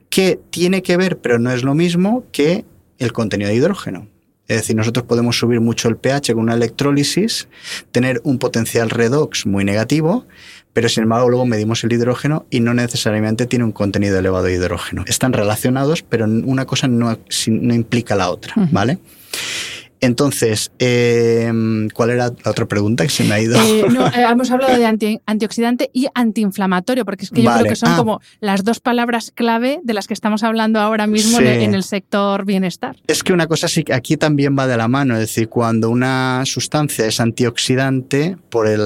Que 0.10 0.40
tiene 0.52 0.82
que 0.84 0.96
ver, 0.96 1.18
pero 1.18 1.40
no 1.40 1.52
es 1.52 1.64
lo 1.64 1.74
mismo 1.74 2.24
que 2.32 2.64
el 3.00 3.12
contenido 3.12 3.50
de 3.50 3.56
hidrógeno. 3.56 4.08
Es 4.48 4.58
decir, 4.58 4.76
nosotros 4.76 5.06
podemos 5.06 5.38
subir 5.38 5.60
mucho 5.60 5.88
el 5.88 5.98
pH 5.98 6.34
con 6.34 6.44
una 6.44 6.54
electrólisis, 6.54 7.48
tener 7.92 8.22
un 8.24 8.38
potencial 8.38 8.90
redox 8.90 9.46
muy 9.46 9.64
negativo, 9.66 10.26
pero 10.74 10.90
sin 10.90 11.04
embargo 11.04 11.30
luego 11.30 11.46
medimos 11.46 11.84
el 11.84 11.94
hidrógeno 11.94 12.46
y 12.50 12.60
no 12.60 12.74
necesariamente 12.74 13.46
tiene 13.48 13.66
un 13.66 13.72
contenido 13.72 14.20
elevado 14.20 14.44
de 14.44 14.54
hidrógeno. 14.54 15.04
Están 15.08 15.34
relacionados, 15.34 16.04
pero 16.04 16.26
una 16.26 16.66
cosa 16.66 16.88
no, 16.88 17.18
no 17.48 17.74
implica 17.74 18.16
la 18.16 18.30
otra, 18.30 18.54
¿vale? 18.72 19.00
Entonces, 20.06 20.72
em, 20.80 21.90
¿cuál 21.90 22.12
era 22.12 22.32
la 22.44 22.52
otra 22.52 22.66
pregunta 22.66 23.04
que 23.04 23.10
se 23.10 23.24
me 23.24 23.34
ha 23.34 23.42
ido? 23.42 23.60
Eh, 23.60 23.86
no, 23.90 24.08
eh, 24.08 24.26
hemos 24.30 24.52
hablado 24.52 24.78
de 24.78 25.20
antioxidante 25.26 25.90
y 25.94 26.08
antiinflamatorio, 26.14 27.06
porque 27.06 27.26
es 27.26 27.32
que 27.32 27.42
yo 27.42 27.52
creo 27.52 27.66
que 27.66 27.76
son 27.76 27.94
ah. 27.94 27.98
como 27.98 28.22
las 28.40 28.64
dos 28.64 28.80
palabras 28.80 29.32
clave 29.34 29.80
de 29.84 29.94
las 29.94 30.08
que 30.08 30.14
estamos 30.14 30.44
hablando 30.44 30.80
ahora 30.80 31.08
mismo 31.08 31.40
en, 31.40 31.74
el 31.74 31.84
sector 31.84 32.46
bienestar. 32.46 32.96
Es 33.08 33.24
que 33.24 33.34
una 33.34 33.48
cosa 33.48 33.68
sí 33.68 33.84
que 33.84 33.94
aquí 33.94 34.18
también 34.18 34.56
va 34.58 34.68
de 34.68 34.78
la 34.78 34.88
mano, 34.88 35.16
es 35.16 35.22
decir, 35.22 35.50
cuando 35.50 35.90
una 35.90 36.44
sustancia 36.46 37.06
es 37.06 37.20
antioxidante, 37.20 38.38
por 38.50 38.68
el, 38.68 38.82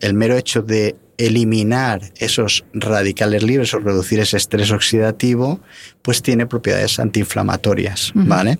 el 0.00 0.14
mero 0.14 0.36
hecho 0.36 0.62
de 0.62 0.96
eliminar 1.18 2.00
esos 2.16 2.64
radicales 2.72 3.42
libres 3.42 3.74
o 3.74 3.78
reducir 3.78 4.20
ese 4.20 4.36
estrés 4.36 4.70
oxidativo, 4.72 5.60
pues 6.02 6.22
tiene 6.22 6.46
propiedades 6.46 6.98
antiinflamatorias, 6.98 8.12
¿vale? 8.14 8.58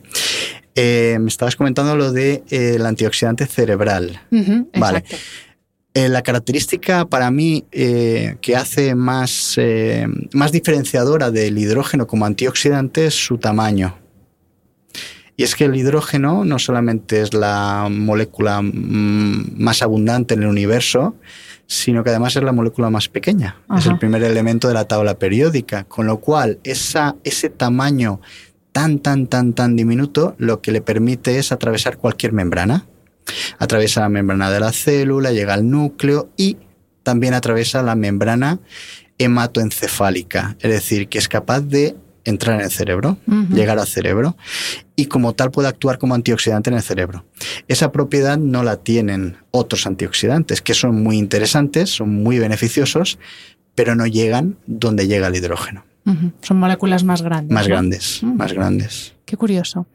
Eh, 0.74 1.18
me 1.20 1.28
estabas 1.28 1.56
comentando 1.56 1.96
lo 1.96 2.12
del 2.12 2.42
de, 2.48 2.76
eh, 2.76 2.82
antioxidante 2.84 3.46
cerebral, 3.46 4.20
¿vale? 4.78 5.04
Eh, 5.94 6.08
la 6.08 6.22
característica 6.22 7.04
para 7.04 7.30
mí 7.30 7.66
que 7.70 8.56
hace 8.56 8.94
más, 8.94 9.58
más 10.32 10.52
diferenciadora 10.52 11.30
del 11.30 11.58
hidrógeno 11.58 12.06
como 12.06 12.24
antioxidante 12.24 13.06
es 13.06 13.14
su 13.14 13.36
tamaño. 13.36 13.98
Y 15.36 15.44
es 15.44 15.54
que 15.54 15.64
el 15.64 15.74
hidrógeno 15.74 16.44
no 16.44 16.58
solamente 16.58 17.20
es 17.20 17.34
la 17.34 17.88
molécula 17.90 18.62
mm, 18.62 19.54
más 19.56 19.82
abundante 19.82 20.34
en 20.34 20.42
el 20.42 20.48
universo, 20.48 21.16
sino 21.66 22.04
que 22.04 22.10
además 22.10 22.36
es 22.36 22.42
la 22.42 22.52
molécula 22.52 22.90
más 22.90 23.08
pequeña. 23.08 23.56
Es 23.76 23.86
el 23.86 23.98
primer 23.98 24.22
elemento 24.22 24.68
de 24.68 24.74
la 24.74 24.86
tabla 24.86 25.18
periódica, 25.18 25.84
con 25.84 26.06
lo 26.06 26.20
cual 26.20 26.58
esa, 26.64 27.16
ese 27.24 27.48
tamaño 27.48 28.20
tan, 28.72 28.98
tan, 28.98 29.26
tan, 29.26 29.52
tan 29.52 29.76
diminuto 29.76 30.34
lo 30.38 30.60
que 30.60 30.72
le 30.72 30.80
permite 30.80 31.38
es 31.38 31.52
atravesar 31.52 31.98
cualquier 31.98 32.32
membrana. 32.32 32.86
Atraviesa 33.58 34.00
la 34.00 34.08
membrana 34.08 34.50
de 34.50 34.60
la 34.60 34.72
célula, 34.72 35.32
llega 35.32 35.54
al 35.54 35.70
núcleo 35.70 36.30
y 36.36 36.56
también 37.02 37.34
atraviesa 37.34 37.82
la 37.82 37.94
membrana 37.94 38.58
hematoencefálica, 39.18 40.56
es 40.60 40.70
decir, 40.70 41.08
que 41.08 41.18
es 41.18 41.28
capaz 41.28 41.60
de 41.60 41.96
entrar 42.24 42.56
en 42.56 42.66
el 42.66 42.70
cerebro, 42.70 43.18
llegar 43.50 43.78
al 43.78 43.86
cerebro 43.86 44.36
y 44.94 45.06
como 45.06 45.34
tal 45.34 45.50
puede 45.50 45.68
actuar 45.68 45.98
como 45.98 46.14
antioxidante 46.14 46.70
en 46.70 46.76
el 46.76 46.82
cerebro. 46.82 47.24
Esa 47.68 47.90
propiedad 47.90 48.38
no 48.38 48.62
la 48.62 48.76
tienen 48.76 49.36
otros 49.50 49.86
antioxidantes, 49.86 50.62
que 50.62 50.74
son 50.74 51.02
muy 51.02 51.18
interesantes, 51.18 51.90
son 51.90 52.22
muy 52.22 52.38
beneficiosos, 52.38 53.18
pero 53.74 53.94
no 53.94 54.06
llegan 54.06 54.56
donde 54.66 55.08
llega 55.08 55.26
el 55.26 55.36
hidrógeno. 55.36 55.84
Son 56.40 56.58
moléculas 56.58 57.04
más 57.04 57.22
grandes. 57.22 57.52
Más 57.52 57.68
grandes, 57.68 58.22
más 58.22 58.52
grandes. 58.52 59.14
Qué 59.24 59.36
curioso. 59.36 59.86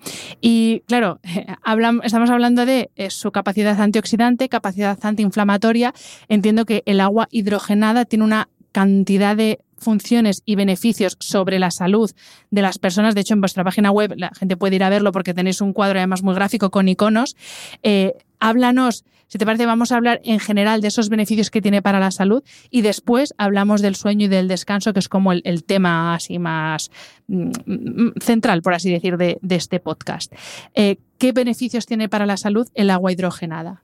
Y 0.41 0.81
claro, 0.87 1.19
estamos 2.03 2.29
hablando 2.29 2.65
de 2.65 2.89
eh, 2.95 3.09
su 3.09 3.31
capacidad 3.31 3.79
antioxidante, 3.79 4.49
capacidad 4.49 4.97
antiinflamatoria. 5.01 5.93
Entiendo 6.29 6.65
que 6.65 6.83
el 6.85 6.99
agua 7.01 7.27
hidrogenada 7.29 8.05
tiene 8.05 8.25
una 8.25 8.49
cantidad 8.71 9.35
de 9.35 9.59
funciones 9.79 10.41
y 10.45 10.55
beneficios 10.55 11.17
sobre 11.19 11.59
la 11.59 11.71
salud 11.71 12.11
de 12.51 12.61
las 12.61 12.79
personas. 12.79 13.15
De 13.15 13.21
hecho, 13.21 13.33
en 13.33 13.41
vuestra 13.41 13.63
página 13.63 13.91
web 13.91 14.13
la 14.15 14.31
gente 14.37 14.57
puede 14.57 14.75
ir 14.75 14.83
a 14.83 14.89
verlo 14.89 15.11
porque 15.11 15.33
tenéis 15.33 15.61
un 15.61 15.73
cuadro 15.73 15.99
además 15.99 16.23
muy 16.23 16.33
gráfico 16.33 16.69
con 16.71 16.87
iconos. 16.87 17.35
Eh, 17.83 18.13
háblanos, 18.39 19.03
si 19.27 19.37
te 19.37 19.45
parece, 19.45 19.65
vamos 19.65 19.91
a 19.91 19.97
hablar 19.97 20.21
en 20.23 20.39
general 20.39 20.79
de 20.81 20.87
esos 20.87 21.09
beneficios 21.09 21.51
que 21.51 21.61
tiene 21.61 21.81
para 21.81 21.99
la 21.99 22.11
salud 22.11 22.43
y 22.69 22.81
después 22.81 23.33
hablamos 23.37 23.81
del 23.81 23.95
sueño 23.95 24.25
y 24.25 24.29
del 24.29 24.47
descanso, 24.47 24.93
que 24.93 24.99
es 24.99 25.09
como 25.09 25.33
el, 25.33 25.63
tema 25.65 26.15
así 26.15 26.39
más 26.39 26.89
mm, 27.27 27.51
mm, 27.65 28.13
central, 28.21 28.61
por 28.61 28.73
así 28.73 28.89
decir, 28.89 29.17
de, 29.17 29.39
este 29.49 29.79
podcast. 29.79 30.31
Eh, 30.75 30.97
¿Qué 31.17 31.33
beneficios 31.33 31.85
tiene 31.85 32.07
para 32.07 32.25
la 32.25 32.37
salud 32.37 32.67
el 32.73 32.89
agua 32.89 33.11
hidrogenada? 33.11 33.83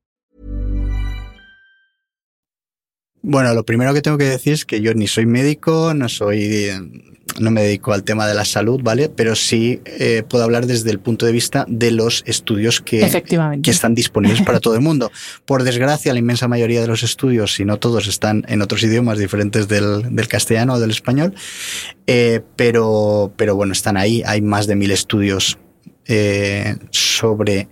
Bueno, 3.23 3.53
lo 3.53 3.63
primero 3.63 3.93
que 3.93 4.01
tengo 4.01 4.17
que 4.17 4.25
decir 4.25 4.53
es 4.53 4.65
que 4.65 4.81
yo 4.81 4.93
ni 4.95 5.07
soy 5.07 5.27
médico, 5.27 5.93
no 5.93 6.09
soy, 6.09 6.69
no 7.39 7.51
me 7.51 7.61
dedico 7.61 7.93
al 7.93 8.03
tema 8.03 8.27
de 8.27 8.33
la 8.33 8.45
salud, 8.45 8.81
¿vale? 8.81 9.09
Pero 9.09 9.35
sí 9.35 9.79
eh, 9.85 10.23
puedo 10.27 10.43
hablar 10.43 10.65
desde 10.65 10.89
el 10.89 10.99
punto 10.99 11.27
de 11.27 11.31
vista 11.31 11.65
de 11.67 11.91
los 11.91 12.23
estudios 12.25 12.81
que, 12.81 13.07
que 13.61 13.71
están 13.71 13.93
disponibles 13.93 14.41
para 14.41 14.59
todo 14.59 14.73
el 14.73 14.81
mundo. 14.81 15.11
Por 15.45 15.61
desgracia, 15.61 16.13
la 16.13 16.19
inmensa 16.19 16.47
mayoría 16.47 16.81
de 16.81 16.87
los 16.87 17.03
estudios, 17.03 17.53
si 17.53 17.63
no 17.63 17.77
todos, 17.77 18.07
están 18.07 18.43
en 18.47 18.63
otros 18.63 18.81
idiomas 18.81 19.19
diferentes 19.19 19.67
del, 19.67 20.15
del 20.15 20.27
castellano 20.27 20.73
o 20.73 20.79
del 20.79 20.89
español, 20.89 21.35
eh, 22.07 22.41
pero, 22.55 23.31
pero 23.35 23.55
bueno, 23.55 23.73
están 23.73 23.97
ahí. 23.97 24.23
Hay 24.25 24.41
más 24.41 24.65
de 24.65 24.75
mil 24.75 24.89
estudios 24.89 25.59
eh, 26.07 26.75
sobre 26.89 27.67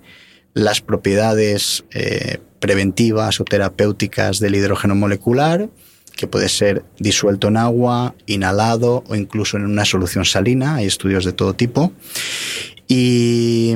las 0.53 0.81
propiedades 0.81 1.85
eh, 1.91 2.39
preventivas 2.59 3.39
o 3.39 3.45
terapéuticas 3.45 4.39
del 4.39 4.55
hidrógeno 4.55 4.95
molecular, 4.95 5.69
que 6.15 6.27
puede 6.27 6.49
ser 6.49 6.83
disuelto 6.99 7.47
en 7.47 7.57
agua, 7.57 8.13
inhalado 8.25 9.03
o 9.07 9.15
incluso 9.15 9.57
en 9.57 9.65
una 9.65 9.85
solución 9.85 10.25
salina. 10.25 10.75
Hay 10.75 10.85
estudios 10.85 11.23
de 11.23 11.31
todo 11.31 11.53
tipo. 11.53 11.93
Y, 12.87 13.75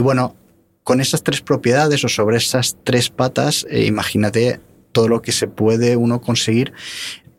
bueno, 0.00 0.34
con 0.82 1.00
esas 1.00 1.22
tres 1.22 1.40
propiedades 1.40 2.04
o 2.04 2.08
sobre 2.08 2.36
esas 2.36 2.76
tres 2.84 3.10
patas, 3.10 3.66
eh, 3.68 3.84
imagínate 3.84 4.60
todo 4.92 5.08
lo 5.08 5.20
que 5.20 5.32
se 5.32 5.48
puede 5.48 5.96
uno 5.96 6.20
conseguir 6.20 6.72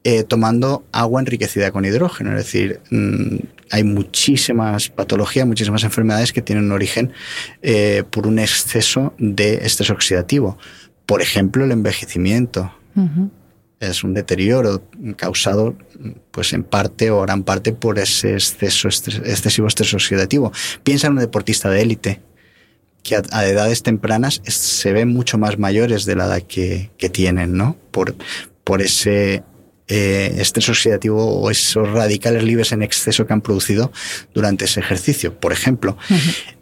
eh, 0.08 0.24
tomando 0.24 0.86
agua 0.92 1.20
enriquecida 1.20 1.72
con 1.72 1.84
hidrógeno. 1.84 2.30
Es 2.38 2.46
decir, 2.46 2.80
mm, 2.92 3.38
hay 3.72 3.84
muchísimas 3.84 4.90
patologías, 4.90 5.48
muchísimas 5.48 5.84
enfermedades 5.84 6.32
que 6.32 6.44
tienen 6.44 6.72
origen 6.72 7.12
eh, 7.64 8.04
por 8.12 8.28
un 8.28 8.38
exceso 8.38 9.16
de 9.18 9.66
estrés 9.66 9.90
oxidativo. 9.90 10.60
Por 11.08 11.24
ejemplo, 11.24 11.66
el 11.66 11.72
envejecimiento. 11.72 12.72
Es 13.80 14.04
un 14.04 14.14
deterioro 14.14 14.84
causado, 15.18 15.76
pues 16.30 16.54
en 16.54 16.64
parte 16.64 17.10
o 17.10 17.24
gran 17.24 17.44
parte 17.44 17.74
por 17.74 17.98
ese 17.98 18.34
exceso, 18.34 18.88
excesivo 18.88 19.68
estrés 19.68 19.92
oxidativo. 19.96 20.52
Piensa 20.84 21.08
en 21.08 21.14
un 21.14 21.20
deportista 21.20 21.68
de 21.72 21.82
élite 21.82 22.22
que 23.02 23.16
a, 23.16 23.46
edades 23.48 23.82
tempranas 23.82 24.40
se 24.46 24.94
ven 24.94 25.10
mucho 25.10 25.40
más 25.40 25.58
mayores 25.58 26.06
de 26.06 26.16
la 26.16 26.26
edad 26.26 26.44
que, 26.44 26.92
que 27.00 27.10
tienen, 27.10 27.58
¿no? 27.58 27.76
Por, 27.90 28.16
por 28.64 28.84
ese 28.84 29.44
eh, 29.88 30.36
estrés 30.40 30.68
oxidativo 30.70 31.42
o 31.42 31.52
esos 31.52 31.90
radicales 31.92 32.44
libres 32.44 32.72
en 32.72 32.82
exceso 32.82 33.28
que 33.28 33.34
han 33.34 33.42
producido 33.42 33.92
durante 34.34 34.66
ese 34.66 34.80
ejercicio. 34.80 35.40
Por 35.40 35.52
ejemplo, 35.52 35.98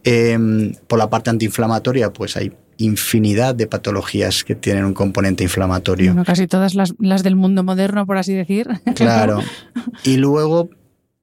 em, 0.03 0.73
por 0.87 0.99
la 0.99 1.09
parte 1.09 1.29
antiinflamatoria, 1.29 2.11
pues 2.11 2.35
hay 2.35 2.51
infinidad 2.77 3.55
de 3.55 3.67
patologías 3.67 4.43
que 4.43 4.55
tienen 4.55 4.85
un 4.85 4.93
componente 4.93 5.43
inflamatorio. 5.43 6.15
casi 6.25 6.47
todas 6.47 6.75
las, 6.75 7.23
del 7.23 7.35
mundo 7.35 7.63
moderno, 7.63 8.05
por 8.05 8.17
así 8.17 8.33
decir. 8.33 8.67
Claro. 8.95 9.41
Y 10.03 10.17
luego 10.17 10.69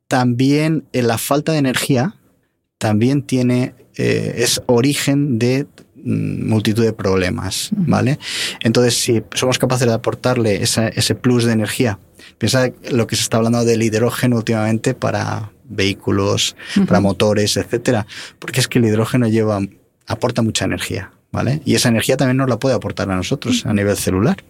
también 0.09 0.85
eh, 0.93 1.03
la 1.03 1.19
falta 1.19 1.53
de 1.53 1.59
energía 1.59 2.17
también 2.79 3.23
tiene, 3.23 3.75
eh, 3.97 4.37
es 4.39 4.63
origen 4.67 5.39
de 5.39 5.67
multitud 6.05 6.85
de 6.85 6.93
problemas, 6.93 7.71
¿vale? 7.73 8.19
Entonces, 8.63 8.95
si 8.99 9.23
somos 9.35 9.59
capaces 9.59 9.87
de 9.87 9.95
aportarle 9.95 10.63
ese 10.63 11.15
plus 11.15 11.45
de 11.45 11.53
energía, 11.53 11.99
piensa 12.39 12.71
lo 12.91 13.07
que 13.07 13.17
se 13.17 13.23
está 13.23 13.37
hablando 13.39 13.65
del 13.65 13.83
hidrógeno 13.83 14.37
últimamente 14.37 14.95
para 14.95 15.51
vehículos, 15.65 16.57
para 16.87 17.01
motores, 17.01 17.57
etcétera, 17.57 18.07
porque 18.39 18.61
es 18.61 18.69
que 18.69 18.79
el 18.79 18.87
hidrógeno 18.87 19.29
lleva, 19.29 19.61
aporta 20.07 20.43
mucha 20.43 20.65
energía, 20.65 21.13
¿vale? 21.33 21.63
Y 21.65 21.75
esa 21.75 21.89
energía 21.89 22.17
también 22.17 22.39
nos 22.39 22.49
la 22.49 22.59
puede 22.59 22.75
aportar 22.75 23.11
a 23.11 23.17
nosotros 23.17 23.65
a 23.67 23.73
nivel 23.73 23.97
celular. 23.97 24.43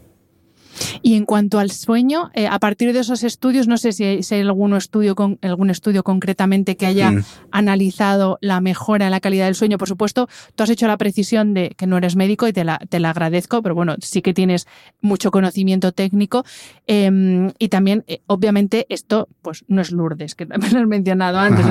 Y 1.03 1.15
en 1.15 1.25
cuanto 1.25 1.59
al 1.59 1.71
sueño, 1.71 2.31
eh, 2.35 2.47
a 2.47 2.59
partir 2.59 2.93
de 2.93 3.01
esos 3.01 3.23
estudios, 3.23 3.69
no 3.69 3.77
sé 3.77 3.93
si 3.93 4.05
hay, 4.05 4.41
algún, 4.41 4.75
estudio 4.75 5.15
con, 5.15 5.39
algún 5.43 5.71
estudio 5.71 6.03
concretamente 6.03 6.77
que 6.77 6.87
haya 6.87 7.11
mm. 7.11 7.25
analizado 7.51 8.39
la 8.41 8.61
mejora 8.61 9.07
en 9.07 9.11
la 9.11 9.21
calidad 9.21 9.47
del 9.47 9.55
sueño. 9.55 9.79
Por 9.79 9.89
supuesto, 9.89 10.29
tú 10.55 10.63
has 10.63 10.71
hecho 10.71 10.87
la 10.87 10.97
precisión 10.97 11.55
de 11.55 11.71
que 11.77 11.87
no 11.87 11.97
eres 11.97 12.17
médico 12.17 12.49
y 12.49 12.53
te 12.53 12.65
la, 12.65 12.79
te 12.79 13.01
la 13.01 13.11
agradezco, 13.11 13.63
pero 13.63 13.75
bueno, 13.75 13.97
sí 14.01 14.23
que 14.23 14.35
tienes 14.35 14.67
mucho 15.01 15.31
conocimiento 15.31 15.93
técnico. 15.93 16.45
Em, 16.87 17.53
y 17.59 17.69
también, 17.69 18.05
eh, 18.07 18.21
obviamente, 18.27 18.87
esto 18.89 19.29
pues 19.43 19.65
no 19.69 19.81
es 19.81 19.93
Lourdes, 19.93 20.35
que 20.35 20.47
también 20.47 20.75
lo 20.75 20.81
has 20.81 20.87
mencionado 20.87 21.39
antes. 21.39 21.67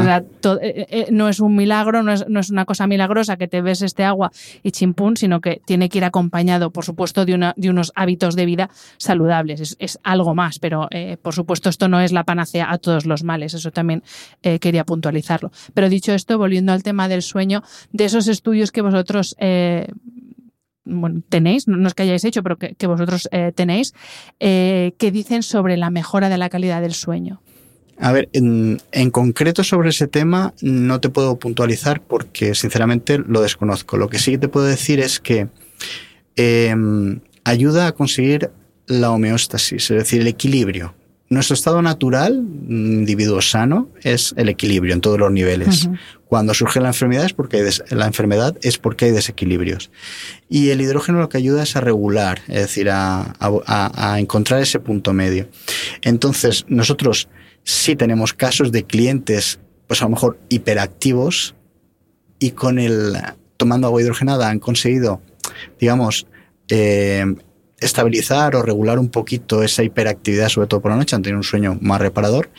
Eh, 0.62 1.08
no 1.12 1.30
es 1.30 1.40
un 1.40 1.56
milagro, 1.56 2.04
no 2.04 2.14
es, 2.14 2.28
no 2.28 2.40
es, 2.40 2.50
una 2.50 2.66
cosa 2.66 2.88
milagrosa 2.88 3.38
que 3.38 3.48
te 3.48 3.62
ves 3.62 3.82
este 3.82 4.04
agua 4.04 4.32
y 4.64 4.72
chimpún, 4.72 5.18
sino 5.18 5.42
que 5.42 5.62
tiene 5.66 5.90
que 5.90 6.00
ir 6.00 6.06
acompañado, 6.06 6.72
por 6.72 6.86
supuesto, 6.86 7.26
de, 7.26 7.34
una, 7.34 7.54
de 7.58 7.70
unos 7.70 7.92
hábitos 7.96 8.36
de 8.36 8.46
vida 8.46 8.70
saludables, 9.00 9.76
es, 9.80 10.00
algo 10.04 10.36
más, 10.36 10.60
pero 10.60 10.88
eh, 10.92 11.18
por 11.22 11.34
supuesto 11.34 11.70
esto 11.70 11.88
no 11.88 12.00
es 12.02 12.12
la 12.12 12.26
panacea 12.26 12.72
a 12.72 12.78
todos 12.78 13.06
los 13.06 13.24
males, 13.24 13.54
eso 13.54 13.72
también 13.72 14.04
eh, 14.44 14.60
quería 14.60 14.86
puntualizarlo. 14.86 15.52
Pero 15.74 15.90
dicho 15.90 16.14
esto, 16.14 16.38
volviendo 16.38 16.74
al 16.74 16.84
tema 16.84 17.08
del 17.08 17.24
sueño, 17.24 17.64
de 17.92 18.06
esos 18.06 18.28
estudios 18.28 18.72
que 18.72 18.82
vosotros... 18.82 19.36
Eh, 19.40 19.88
tenéis, 21.30 21.68
no 21.68 21.88
es 21.88 21.94
que 21.94 22.02
hayáis 22.02 22.26
hecho, 22.26 22.42
pero 22.42 22.58
que, 22.58 22.88
vosotros 22.88 23.30
tenéis, 23.54 23.94
que 24.40 25.12
dicen 25.12 25.44
sobre 25.44 25.78
la 25.78 25.92
mejora 25.92 26.30
de 26.30 26.40
la 26.40 26.50
calidad 26.50 26.82
del 26.82 26.96
sueño. 26.96 27.44
A 28.00 28.12
ver, 28.12 28.28
en, 28.34 28.80
concreto 29.12 29.64
sobre 29.64 29.90
ese 29.90 30.08
tema 30.08 30.56
no 30.64 31.00
te 31.00 31.10
puedo 31.10 31.38
puntualizar 31.38 32.02
porque 32.02 32.56
sinceramente 32.56 33.20
lo 33.20 33.42
desconozco. 33.42 33.98
Lo 33.98 34.10
que 34.10 34.18
sí 34.18 34.40
te 34.40 34.48
puedo 34.48 34.66
decir 34.66 35.00
es 35.00 35.20
que 35.20 35.48
ayuda 37.44 37.86
a 37.86 37.92
conseguir 37.92 38.50
la 38.90 39.12
homeostasis, 39.12 39.92
es 39.92 39.98
decir, 39.98 40.20
el 40.22 40.28
equilibrio. 40.28 40.94
Nuestro 41.30 41.54
estado 41.54 41.82
natural, 41.82 42.44
individuo 42.68 43.42
sano, 43.42 43.88
es 44.02 44.34
el 44.36 44.50
equilibrio 44.50 44.94
en 44.94 45.02
todos 45.02 45.20
los 45.20 45.32
niveles. 45.32 45.88
Cuando 46.26 46.56
surge 46.56 46.82
la 46.82 46.88
enfermedad 46.88 47.24
es 47.24 47.34
porque 47.34 47.58
hay 47.58 47.70
la 47.92 48.08
enfermedad 48.08 48.58
es 48.64 48.80
porque 48.80 49.06
hay 49.06 49.12
desequilibrios. 49.12 49.92
Y 50.50 50.72
el 50.72 50.82
hidrógeno 50.82 51.20
lo 51.20 51.30
que 51.30 51.38
ayuda 51.38 51.64
es 51.64 51.76
a 51.76 51.82
regular, 51.82 52.42
es 52.48 52.62
decir, 52.62 52.90
a, 52.90 53.36
a 53.40 54.20
encontrar 54.20 54.60
ese 54.60 54.80
punto 54.80 55.14
medio. 55.14 55.48
Entonces, 56.02 56.66
nosotros 56.68 57.30
sí 57.64 57.96
tenemos 57.96 58.34
casos 58.34 58.72
de 58.72 58.84
clientes, 58.84 59.60
pues 59.86 60.02
a 60.02 60.06
lo 60.06 60.12
mejor 60.12 60.40
hiperactivos, 60.50 61.54
y 62.40 62.52
con 62.52 62.80
el 62.80 63.18
tomando 63.58 63.88
agua 63.88 64.02
hidrogenada 64.02 64.50
han 64.50 64.60
conseguido, 64.60 65.22
digamos, 65.80 66.26
eh, 66.70 67.26
estabilizar 67.82 68.56
o 68.56 68.62
regular 68.62 69.00
un 69.00 69.10
poquito 69.10 69.64
esa 69.64 69.84
hiperactividad, 69.84 70.50
sobre 70.50 70.68
todo 70.68 70.82
por 70.82 70.92
la 70.92 70.98
noche, 70.98 71.16
han 71.16 71.22
tenido 71.22 71.40
un 71.40 71.44
sueño 71.44 71.78
más 71.82 72.02
reparador. 72.02 72.50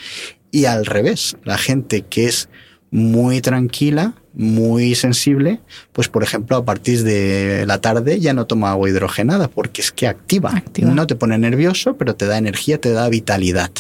Y 0.51 0.65
al 0.65 0.87
revés, 0.87 1.37
la 1.45 1.59
gente 1.59 2.03
que 2.03 2.27
es 2.27 2.49
muy 2.91 3.41
tranquila, 3.41 4.15
muy 4.35 4.95
sensible, 4.95 5.61
pues 5.93 6.09
por 6.09 6.23
ejemplo 6.23 6.57
a 6.57 6.65
partir 6.65 7.03
de 7.03 7.65
la 7.67 7.81
tarde 7.81 8.21
ya 8.21 8.33
no 8.33 8.47
toma 8.47 8.71
agua 8.71 8.89
hidrogenada 8.89 9.49
porque 9.49 9.81
es 9.81 9.93
que 9.93 10.07
activa. 10.07 10.63
No 10.83 11.07
te 11.07 11.15
pone 11.15 11.39
nervioso, 11.39 11.97
pero 11.97 12.15
te 12.15 12.27
da 12.27 12.39
energía, 12.39 12.81
te 12.81 12.93
da 12.93 13.09
vitalidad. 13.09 13.71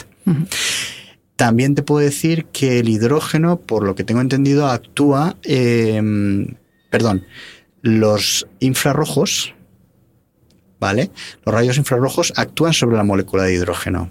También 1.36 1.74
te 1.74 1.82
puedo 1.82 2.04
decir 2.04 2.46
que 2.52 2.78
el 2.80 2.88
hidrógeno, 2.88 3.58
por 3.58 3.84
lo 3.84 3.94
que 3.94 4.04
tengo 4.04 4.20
entendido, 4.20 4.66
actúa, 4.66 5.36
em, 5.42 6.54
perdón, 6.90 7.24
los 7.82 8.46
infrarrojos, 8.60 9.54
¿vale? 10.80 11.10
Los 11.44 11.54
rayos 11.54 11.76
infrarrojos 11.76 12.32
actúan 12.36 12.72
sobre 12.72 12.96
la 12.96 13.04
molécula 13.04 13.44
de 13.44 13.54
hidrógeno. 13.54 14.10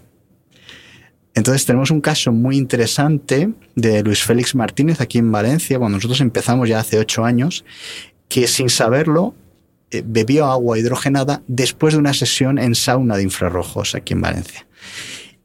Entonces 1.35 1.65
tenemos 1.65 1.91
un 1.91 2.01
caso 2.01 2.31
muy 2.31 2.57
interesante 2.57 3.49
de 3.75 4.03
Luis 4.03 4.23
Félix 4.23 4.55
Martínez 4.55 5.01
aquí 5.01 5.17
en 5.17 5.31
Valencia, 5.31 5.77
cuando 5.79 5.97
nosotros 5.97 6.21
empezamos 6.21 6.67
ya 6.69 6.79
hace 6.79 6.99
ocho 6.99 7.25
años, 7.25 7.65
que 8.27 8.47
sin 8.47 8.69
saberlo 8.69 9.35
eh, 9.91 10.03
bebió 10.05 10.45
agua 10.45 10.77
hidrogenada 10.77 11.41
después 11.47 11.93
de 11.93 11.99
una 11.99 12.13
sesión 12.13 12.59
en 12.59 12.75
sauna 12.75 13.17
de 13.17 13.23
infrarrojos 13.23 13.95
aquí 13.95 14.13
en 14.13 14.21
Valencia. 14.21 14.67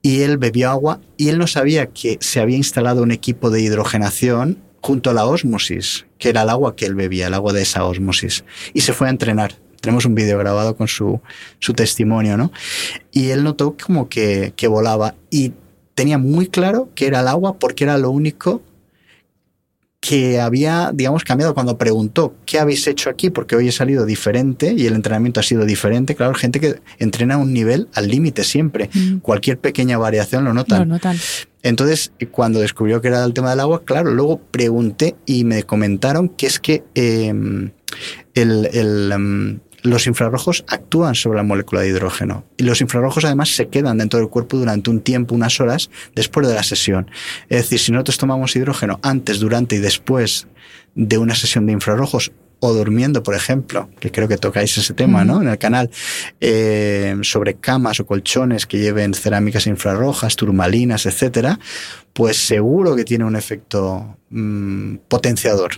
Y 0.03 0.23
él 0.23 0.37
bebió 0.37 0.71
agua 0.71 1.01
y 1.17 1.29
él 1.29 1.39
no 1.39 1.47
sabía 1.47 1.87
que 1.87 2.19
se 2.21 2.41
había 2.41 2.59
instalado 2.59 3.03
un 3.03 3.11
equipo 3.11 3.51
de 3.51 3.63
hidrogenación 3.63 4.59
junto 4.83 5.11
a 5.11 5.15
la 5.15 5.25
osmosis, 5.25 6.05
que 6.19 6.29
era 6.29 6.43
el 6.43 6.51
agua 6.51 6.77
que 6.77 6.85
él 6.85 6.95
bebía, 6.95 7.29
el 7.29 7.35
agua 7.35 7.55
de 7.55 7.63
esa 7.63 7.85
osmosis. 7.85 8.45
Y 8.75 8.83
se 8.83 8.93
fue 8.93 9.07
a 9.07 9.11
entrenar 9.11 9.55
tenemos 9.85 10.07
un 10.07 10.15
vídeo 10.15 10.39
grabado 10.39 10.77
con 10.77 10.89
su, 10.89 11.21
su, 11.59 11.75
testimonio, 11.75 12.39
¿no? 12.39 12.51
Y 13.13 13.31
él 13.31 13.45
notó 13.45 13.77
como 13.77 14.09
que, 14.09 14.55
que 14.57 14.67
volaba 14.67 15.15
y 15.31 15.53
tenía 15.95 16.17
muy 16.17 16.47
claro 16.47 16.89
que 16.95 17.07
era 17.07 17.21
el 17.21 17.29
agua 17.29 17.59
porque 17.59 17.85
era 17.85 17.99
lo 17.99 18.11
único 18.11 18.63
que 20.01 20.41
había, 20.41 20.91
digamos, 20.93 21.25
cambiado 21.25 21.55
cuando 21.55 21.79
preguntó, 21.79 22.35
¿qué 22.45 22.59
habéis 22.59 22.87
hecho 22.87 23.09
aquí? 23.09 23.31
Porque 23.31 23.57
hoy 23.57 23.69
he 23.69 23.73
salido 23.73 24.05
diferente 24.05 24.75
y 24.77 24.87
el 24.87 24.95
entrenamiento 24.95 25.41
ha 25.41 25.43
sido 25.43 25.65
diferente. 25.65 26.15
Claro, 26.15 26.35
gente 26.35 26.61
que 26.61 26.81
entrena 26.99 27.37
a 27.37 27.39
un 27.39 27.55
nivel 27.55 27.89
al 27.95 28.09
límite 28.09 28.45
siempre. 28.45 28.91
Mm. 28.93 29.19
Cualquier 29.21 29.59
pequeña 29.59 29.97
variación 29.97 30.45
lo 30.45 30.53
notan. 30.53 30.81
Lo 30.81 30.95
notan. 30.95 31.17
Entonces, 31.63 32.13
cuando 32.31 32.61
descubrió 32.61 33.01
que 33.01 33.09
era 33.09 33.25
el 33.25 33.33
tema 33.33 33.49
del 33.49 33.61
agua, 33.61 33.83
claro, 33.87 34.11
luego 34.11 34.39
pregunté 34.51 35.17
y 35.25 35.45
me 35.45 35.63
comentaron 35.63 36.29
que 36.29 36.47
es 36.49 36.61
que 36.61 36.85
em, 36.95 37.71
el, 38.35 38.69
el, 38.75 39.11
em, 39.11 39.61
los 39.85 40.07
infrarrojos 40.07 40.65
actúan 40.67 41.15
sobre 41.15 41.37
la 41.37 41.43
molécula 41.43 41.83
de 41.83 41.89
hidrógeno. 41.89 42.45
Y 42.57 42.65
los 42.65 42.81
infrarrojos 42.81 43.25
además 43.27 43.55
se 43.55 43.69
quedan 43.69 43.99
dentro 43.99 44.19
del 44.19 44.31
cuerpo 44.31 44.57
durante 44.57 44.89
un 44.89 45.01
tiempo, 45.01 45.35
unas 45.35 45.61
horas, 45.61 45.91
después 46.15 46.49
de 46.49 46.55
la 46.55 46.63
sesión. 46.63 47.11
Es 47.51 47.65
decir, 47.65 47.79
si 47.79 47.93
nosotros 47.93 48.17
tomamos 48.17 48.57
hidrógeno 48.57 48.99
antes, 49.03 49.41
durante 49.41 49.77
y 49.77 49.79
después 49.81 50.49
de 50.95 51.19
una 51.19 51.35
sesión 51.35 51.67
de 51.67 51.73
infrarrojos, 51.73 52.33
o 52.61 52.73
durmiendo, 52.73 53.23
por 53.23 53.35
ejemplo, 53.35 53.91
que 54.01 54.11
creo 54.11 54.27
que 54.27 54.39
tocáis 54.39 54.79
ese 54.79 54.95
tema, 54.95 55.23
¿no? 55.23 55.43
En 55.43 55.49
el 55.49 55.59
canal, 55.59 55.91
eh, 56.41 57.15
sobre 57.21 57.57
camas 57.57 58.01
o 58.01 58.07
colchones 58.07 58.65
que 58.65 58.79
lleven 58.79 59.13
cerámicas 59.13 59.67
infrarrojas, 59.67 60.35
turmalinas, 60.35 61.05
etcétera, 61.05 61.59
pues 62.15 62.39
seguro 62.39 62.97
que 62.97 63.05
tiene 63.05 63.25
un 63.25 63.37
efecto 63.37 64.17
mm, 64.31 64.97
potenciador. 65.09 65.73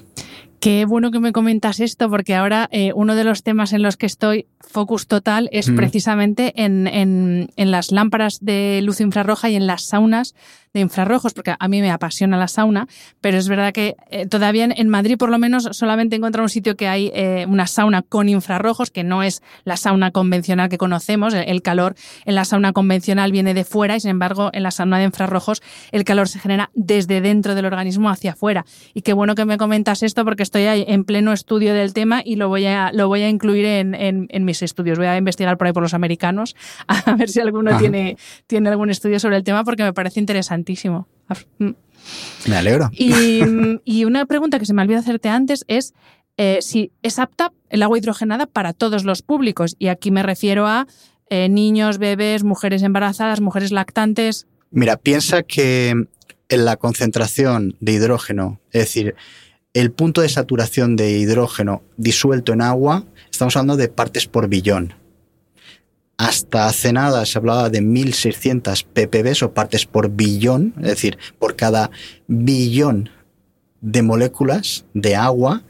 Qué 0.61 0.85
bueno 0.87 1.11
que 1.11 1.21
me 1.21 1.33
comentas 1.33 1.81
esto, 1.81 2.09
porque 2.09 2.35
ahora 2.35 2.69
eh, 2.73 2.93
uno 2.95 3.15
de 3.15 3.25
los 3.25 3.43
temas 3.43 3.73
en 3.73 3.83
los 3.83 3.97
que 3.97 4.07
estoy 4.07 4.47
focus 4.61 5.07
total 5.07 5.49
es 5.53 5.71
precisamente 5.71 6.53
en, 6.63 6.87
en, 6.87 7.51
en, 7.57 7.71
las 7.71 7.93
lámparas 7.93 8.39
de 8.41 8.81
luz 8.83 9.01
infrarroja 9.01 9.49
y 9.51 9.57
en 9.57 9.67
las 9.67 9.85
saunas 9.85 10.35
de 10.77 10.83
infrarrojos, 10.83 11.33
porque 11.33 11.55
a 11.59 11.69
mí 11.69 11.81
me 11.81 11.91
apasiona 11.91 12.37
la 12.37 12.49
sauna, 12.49 12.87
pero 13.23 13.39
es 13.39 13.49
verdad 13.49 13.73
que 13.73 13.97
eh, 14.11 14.27
todavía 14.27 14.69
en, 14.71 14.89
Madrid 14.89 15.17
por 15.17 15.31
lo 15.31 15.39
menos 15.39 15.69
solamente 15.73 16.17
he 16.17 16.19
encontrado 16.19 16.45
un 16.45 16.51
sitio 16.51 16.77
que 16.77 16.87
hay 16.87 17.11
eh, 17.15 17.47
una 17.49 17.67
sauna 17.67 18.03
con 18.03 18.29
infrarrojos, 18.29 18.91
que 18.91 19.03
no 19.03 19.23
es 19.23 19.43
la 19.65 19.77
sauna 19.77 20.11
convencional 20.11 20.69
que 20.69 20.77
conocemos, 20.77 21.35
el, 21.35 21.63
calor 21.63 21.95
en 22.27 22.35
la 22.35 22.45
sauna 22.45 22.73
convencional 22.73 23.33
viene 23.33 23.55
de 23.55 23.65
fuera 23.65 23.97
y 23.97 24.01
sin 24.01 24.11
embargo 24.11 24.51
en 24.53 24.63
la 24.63 24.71
sauna 24.71 24.99
de 24.99 25.05
infrarrojos 25.05 25.63
el 25.93 26.05
calor 26.05 26.29
se 26.29 26.39
genera 26.39 26.71
desde 26.75 27.21
dentro 27.23 27.55
del 27.55 27.65
organismo 27.65 28.11
hacia 28.11 28.33
afuera. 28.33 28.67
Y 28.93 29.01
qué 29.01 29.15
bueno 29.15 29.35
que 29.35 29.47
me 29.47 29.57
comentas 29.57 30.03
esto 30.03 30.25
porque 30.25 30.43
estoy 30.43 30.65
ahí 30.65 30.85
en 30.87 31.05
pleno 31.05 31.33
estudio 31.33 31.73
del 31.73 31.95
tema 31.95 32.21
y 32.23 32.37
lo 32.37 32.49
voy 32.49 32.67
a, 32.67 32.93
lo 32.93 33.09
voy 33.09 33.23
a 33.23 33.29
incluir 33.29 33.65
en, 33.65 33.95
en, 33.95 34.45
mis 34.45 34.63
estudios. 34.63 34.99
Voy 34.99 35.07
a 35.07 35.17
investigar 35.17 35.57
por 35.57 35.67
ahí 35.67 35.73
por 35.73 35.83
los 35.83 35.95
americanos 35.95 36.55
a 36.87 37.15
ver 37.15 37.31
si 37.31 37.41
alguno 37.41 37.79
tiene, 37.79 38.19
tiene 38.47 38.69
algún 38.69 38.91
estudio 38.91 39.19
sobre 39.19 39.37
el 39.37 39.43
tema 39.43 39.65
porque 39.65 39.83
me 39.83 39.95
parece 39.95 40.21
interesante 40.21 40.66
Mm. 41.59 41.71
Me 42.49 42.57
alegro. 42.57 42.91
Y, 42.93 44.05
una 44.05 44.27
pregunta 44.27 44.59
que 44.59 44.67
se 44.67 44.75
me 44.75 44.83
olvidó 44.83 44.99
hacerte 44.99 45.29
antes 45.29 45.65
es 45.69 45.95
eh, 46.37 46.59
si 46.61 46.93
es 47.03 47.19
apta 47.19 47.53
el 47.71 47.83
agua 47.83 47.99
hidrogenada 47.99 48.47
para 48.47 48.73
todos 48.73 49.05
los 49.05 49.23
públicos. 49.23 49.77
Y 49.79 49.89
aquí 49.89 50.11
me 50.11 50.23
refiero 50.23 50.67
a 50.67 50.87
eh, 51.31 51.49
niños, 51.49 51.99
bebés, 51.99 52.45
mujeres 52.45 52.83
embarazadas, 52.83 53.41
mujeres 53.41 53.73
lactantes. 53.73 54.47
Mira, 54.71 54.97
piensa 54.97 55.43
que 55.43 56.07
en 56.49 56.65
la 56.65 56.77
concentración 56.77 57.77
de 57.81 57.93
hidrógeno, 57.93 58.61
es 58.71 58.83
decir, 58.83 59.15
el 59.75 59.91
punto 59.91 60.21
de 60.21 60.29
saturación 60.29 60.97
de 60.97 61.19
hidrógeno 61.19 61.83
disuelto 61.97 62.53
en 62.53 62.63
agua, 62.63 63.05
estamos 63.31 63.57
hablando 63.57 63.77
de 63.77 63.89
partes 63.89 64.27
por 64.27 64.49
billón. 64.49 64.95
Hasta 66.19 66.67
hace 66.67 66.93
nada 66.93 67.27
se 67.27 67.39
hablaba 67.39 67.69
de 67.69 67.83
1600 67.83 68.85
ppb 68.85 69.43
o 69.43 69.53
partes 69.53 69.85
por 69.85 70.11
billón, 70.11 70.73
es 70.79 70.87
decir, 70.87 71.19
por 71.39 71.57
cada 71.57 71.91
billón 72.27 73.11
de 73.83 74.03
moléculas 74.03 74.85
de 74.95 75.15
agua 75.15 75.63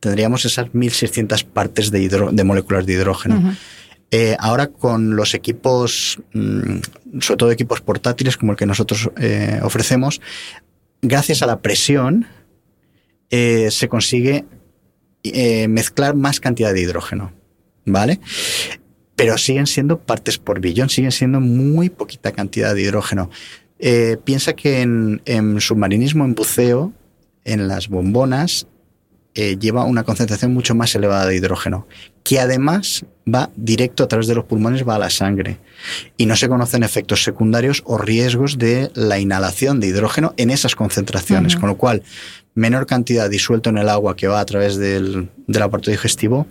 tendríamos 0.00 0.46
esas 0.46 0.74
1600 0.74 1.44
partes 1.44 1.90
de, 1.90 2.08
de 2.08 2.44
moléculas 2.44 2.86
de 2.86 2.94
hidrógeno. 2.94 3.54
Eh, 4.10 4.36
ahora 4.40 4.66
con 4.66 5.14
los 5.14 5.34
equipos, 5.34 6.18
mm, 6.32 7.20
sobre 7.20 7.36
todo 7.36 7.50
equipos 7.52 7.80
portátiles 7.80 8.36
como 8.36 8.52
el 8.52 8.58
que 8.58 8.66
nosotros 8.66 9.10
eh, 9.18 9.60
ofrecemos, 9.62 10.20
gracias 11.00 11.42
a 11.42 11.46
la 11.46 11.60
presión 11.60 12.26
eh, 13.30 13.70
se 13.70 13.88
consigue 13.88 14.44
mezclar 15.68 16.14
más 16.16 16.40
cantidad 16.40 16.72
de 16.72 16.80
hidrógeno, 16.80 17.30
¿vale? 17.84 18.20
Pero 19.20 19.38
siguen 19.38 19.66
siendo 19.66 19.98
partes 19.98 20.38
por 20.38 20.60
billón, 20.60 20.88
siguen 20.88 21.12
siendo 21.12 21.40
muy 21.40 21.90
poquita 21.90 22.32
cantidad 22.32 22.74
de 22.74 22.82
hidrógeno. 22.82 23.30
piensa 24.24 24.54
que 24.54 24.80
en, 24.80 25.22
en 25.24 25.60
submarinismo, 25.60 26.24
en 26.24 26.34
buceo, 26.34 26.92
en 27.44 27.68
las 27.68 27.88
bombonas, 27.88 28.66
eh, 29.34 29.56
lleva 29.60 29.84
una 29.84 30.02
concentración 30.02 30.52
mucho 30.52 30.74
más 30.74 30.92
elevada 30.96 31.26
de 31.26 31.36
hidrógeno, 31.36 31.86
que 32.24 32.40
además 32.40 33.04
va 33.32 33.48
directo 33.54 34.02
a 34.02 34.08
través 34.08 34.26
de 34.26 34.34
los 34.34 34.44
pulmones, 34.44 34.86
va 34.86 34.96
a 34.96 34.98
la 34.98 35.08
sangre. 35.08 35.58
Y 36.16 36.26
no 36.26 36.34
se 36.34 36.48
conocen 36.48 36.82
efectos 36.82 37.22
secundarios 37.22 37.84
o 37.86 37.96
riesgos 37.96 38.58
de 38.58 38.90
la 38.94 39.20
inhalación 39.20 39.78
de 39.78 39.86
hidrógeno 39.86 40.34
en 40.36 40.50
esas 40.50 40.74
concentraciones, 40.74 41.54
con 41.54 41.68
lo 41.68 41.76
cual 41.76 42.02
menor 42.54 42.86
cantidad 42.86 43.30
disuelto 43.30 43.70
en 43.70 43.78
el 43.78 43.88
agua 43.88 44.16
que 44.16 44.26
va 44.26 44.40
a 44.40 44.44
través 44.46 44.76
del, 44.76 45.30
aparato 45.48 45.92
digestivo, 45.92 46.48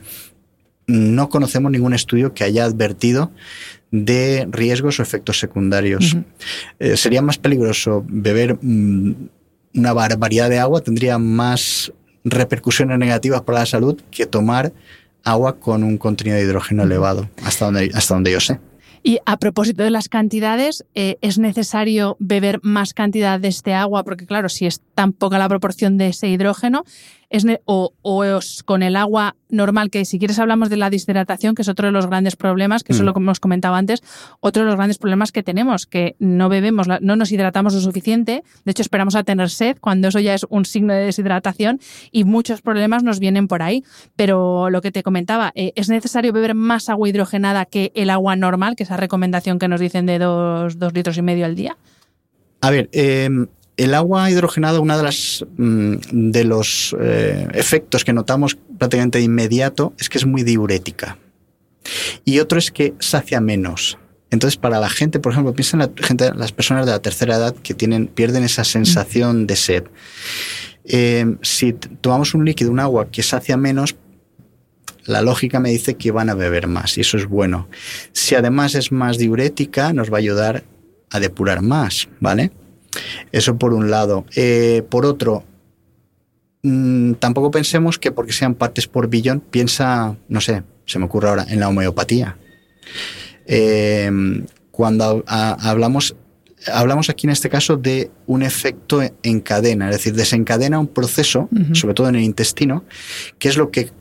no 0.89 1.29
conocemos 1.29 1.71
ningún 1.71 1.93
estudio 1.93 2.33
que 2.33 2.43
haya 2.43 2.65
advertido 2.65 3.31
de 3.91 4.47
riesgos 4.49 4.99
o 4.99 5.03
efectos 5.03 5.39
secundarios. 5.39 6.17
Eh, 6.79 6.97
sería 6.97 7.21
más 7.21 7.37
peligroso 7.37 8.03
beber 8.07 8.57
mm, 8.61 9.13
una 9.75 9.93
barbaridad 9.93 10.49
de 10.49 10.59
agua, 10.59 10.81
tendría 10.81 11.17
más 11.19 11.93
repercusiones 12.23 12.97
negativas 12.97 13.41
para 13.41 13.59
la 13.59 13.65
salud 13.65 14.01
que 14.09 14.25
tomar 14.25 14.73
agua 15.23 15.59
con 15.59 15.83
un 15.83 15.97
contenido 15.97 16.37
de 16.37 16.43
hidrógeno 16.43 16.83
elevado, 16.83 17.29
hasta 17.43 17.65
donde, 17.65 17.91
hasta 17.93 18.15
donde 18.15 18.31
yo 18.31 18.39
sé. 18.39 18.59
Y 19.01 19.19
a 19.25 19.37
propósito 19.37 19.83
de 19.83 19.91
las 19.91 20.09
cantidades, 20.09 20.85
eh, 20.93 21.17
¿es 21.21 21.37
necesario 21.37 22.17
beber 22.19 22.59
más 22.63 22.93
cantidad 22.93 23.39
de 23.39 23.47
este 23.47 23.73
agua? 23.73 24.03
Porque 24.03 24.25
claro, 24.25 24.49
si 24.49 24.65
es 24.65 24.81
tan 24.93 25.13
poca 25.13 25.37
la 25.37 25.47
proporción 25.47 25.97
de 25.97 26.07
ese 26.07 26.27
hidrógeno, 26.27 26.83
es 27.29 27.45
o, 27.65 27.93
con 28.65 28.83
el 28.83 28.95
agua 28.95 29.35
normal, 29.49 29.89
que 29.89 30.05
si 30.05 30.19
quieres 30.19 30.39
hablamos 30.39 30.69
de 30.69 30.77
la 30.77 30.89
deshidratación, 30.89 31.55
que 31.55 31.61
es 31.61 31.67
otro 31.67 31.87
de 31.87 31.91
los 31.91 32.07
grandes 32.07 32.35
problemas, 32.35 32.83
que 32.83 32.93
eso 32.93 33.01
es 33.01 33.05
lo 33.05 33.11
mm. 33.11 33.13
que 33.15 33.19
hemos 33.19 33.39
comentado 33.39 33.75
antes, 33.75 34.03
otro 34.39 34.63
de 34.63 34.67
los 34.67 34.75
grandes 34.75 34.97
problemas 34.97 35.31
que 35.31 35.43
tenemos, 35.43 35.85
que 35.85 36.15
no 36.19 36.49
bebemos, 36.49 36.87
no 36.87 37.15
nos 37.15 37.31
hidratamos 37.31 37.73
lo 37.73 37.81
suficiente, 37.81 38.43
de 38.65 38.71
hecho 38.71 38.81
esperamos 38.81 39.15
a 39.15 39.23
tener 39.23 39.49
sed, 39.49 39.77
cuando 39.79 40.07
eso 40.07 40.19
ya 40.19 40.33
es 40.33 40.45
un 40.49 40.65
signo 40.65 40.93
de 40.93 41.05
deshidratación 41.05 41.79
y 42.11 42.23
muchos 42.23 42.61
problemas 42.61 43.03
nos 43.03 43.19
vienen 43.19 43.47
por 43.47 43.61
ahí. 43.61 43.83
Pero 44.15 44.69
lo 44.69 44.81
que 44.81 44.91
te 44.91 45.03
comentaba, 45.03 45.51
eh, 45.55 45.73
¿es 45.75 45.89
necesario 45.89 46.33
beber 46.33 46.55
más 46.55 46.89
agua 46.89 47.09
hidrogenada 47.09 47.65
que 47.65 47.91
el 47.95 48.09
agua 48.09 48.35
normal, 48.35 48.75
que 48.75 48.83
esa 48.83 48.97
recomendación 48.97 49.59
que 49.59 49.67
nos 49.67 49.79
dicen 49.79 50.05
de 50.05 50.19
dos, 50.19 50.77
dos 50.79 50.93
litros 50.93 51.17
y 51.17 51.21
medio 51.21 51.45
al 51.45 51.55
día? 51.55 51.77
A 52.61 52.71
ver, 52.71 52.89
eh, 52.91 53.29
el 53.79 53.93
agua 53.93 54.29
hidrogenada, 54.29 54.81
uno 54.81 54.97
de, 54.97 55.03
las, 55.03 55.45
mm, 55.55 55.95
de 56.11 56.43
los 56.43 56.93
eh, 56.99 57.47
efectos 57.53 58.03
que 58.03 58.11
notamos 58.11 58.57
prácticamente 58.77 59.19
de 59.19 59.23
inmediato 59.23 59.93
es 59.97 60.09
que 60.09 60.17
es 60.17 60.25
muy 60.25 60.43
diurética. 60.43 61.17
Y 62.25 62.39
otro 62.39 62.59
es 62.59 62.71
que 62.71 62.93
sacia 62.99 63.39
menos. 63.39 63.97
Entonces, 64.31 64.57
para 64.57 64.81
la 64.81 64.89
gente, 64.89 65.21
por 65.21 65.31
ejemplo, 65.31 65.53
piensa 65.53 65.77
en 65.77 66.39
las 66.39 66.51
personas 66.51 66.85
de 66.85 66.91
la 66.91 66.99
tercera 66.99 67.37
edad 67.37 67.55
que 67.55 67.73
tienen, 67.73 68.07
pierden 68.07 68.43
esa 68.43 68.65
sensación 68.65 69.47
de 69.47 69.55
sed. 69.55 69.85
Eh, 70.83 71.37
si 71.41 71.71
tomamos 71.71 72.33
un 72.33 72.43
líquido, 72.43 72.71
un 72.71 72.81
agua 72.81 73.09
que 73.09 73.23
sacia 73.23 73.55
menos, 73.55 73.95
la 75.05 75.21
lógica 75.21 75.61
me 75.61 75.69
dice 75.69 75.95
que 75.95 76.11
van 76.11 76.29
a 76.29 76.35
beber 76.35 76.67
más 76.67 76.97
y 76.97 77.01
eso 77.01 77.15
es 77.15 77.27
bueno. 77.27 77.69
Si 78.11 78.35
además 78.35 78.75
es 78.75 78.91
más 78.91 79.17
diurética, 79.17 79.93
nos 79.93 80.11
va 80.11 80.17
a 80.17 80.19
ayudar 80.19 80.63
a 81.11 81.19
depurar 81.21 81.61
más, 81.61 82.09
¿vale? 82.19 82.51
Eso 83.31 83.57
por 83.57 83.73
un 83.73 83.91
lado. 83.91 84.25
Eh, 84.35 84.83
por 84.89 85.05
otro, 85.05 85.43
mm, 86.63 87.13
tampoco 87.13 87.51
pensemos 87.51 87.99
que 87.99 88.11
porque 88.11 88.33
sean 88.33 88.55
partes 88.55 88.87
por 88.87 89.07
billón, 89.07 89.39
piensa, 89.39 90.15
no 90.27 90.41
sé, 90.41 90.63
se 90.85 90.99
me 90.99 91.05
ocurre 91.05 91.29
ahora, 91.29 91.45
en 91.47 91.59
la 91.59 91.69
homeopatía. 91.69 92.37
Eh, 93.45 94.11
cuando 94.71 95.23
hablamos, 95.27 96.15
hablamos 96.71 97.09
aquí 97.09 97.27
en 97.27 97.31
este 97.31 97.49
caso 97.49 97.77
de 97.77 98.11
un 98.27 98.43
efecto 98.43 99.01
en 99.23 99.41
cadena, 99.41 99.89
es 99.89 99.97
decir, 99.97 100.13
desencadena 100.13 100.79
un 100.79 100.87
proceso, 100.87 101.49
sobre 101.73 101.93
todo 101.93 102.09
en 102.09 102.15
el 102.15 102.23
intestino, 102.23 102.85
que 103.39 103.49
es 103.49 103.57
lo 103.57 103.71
que 103.71 103.91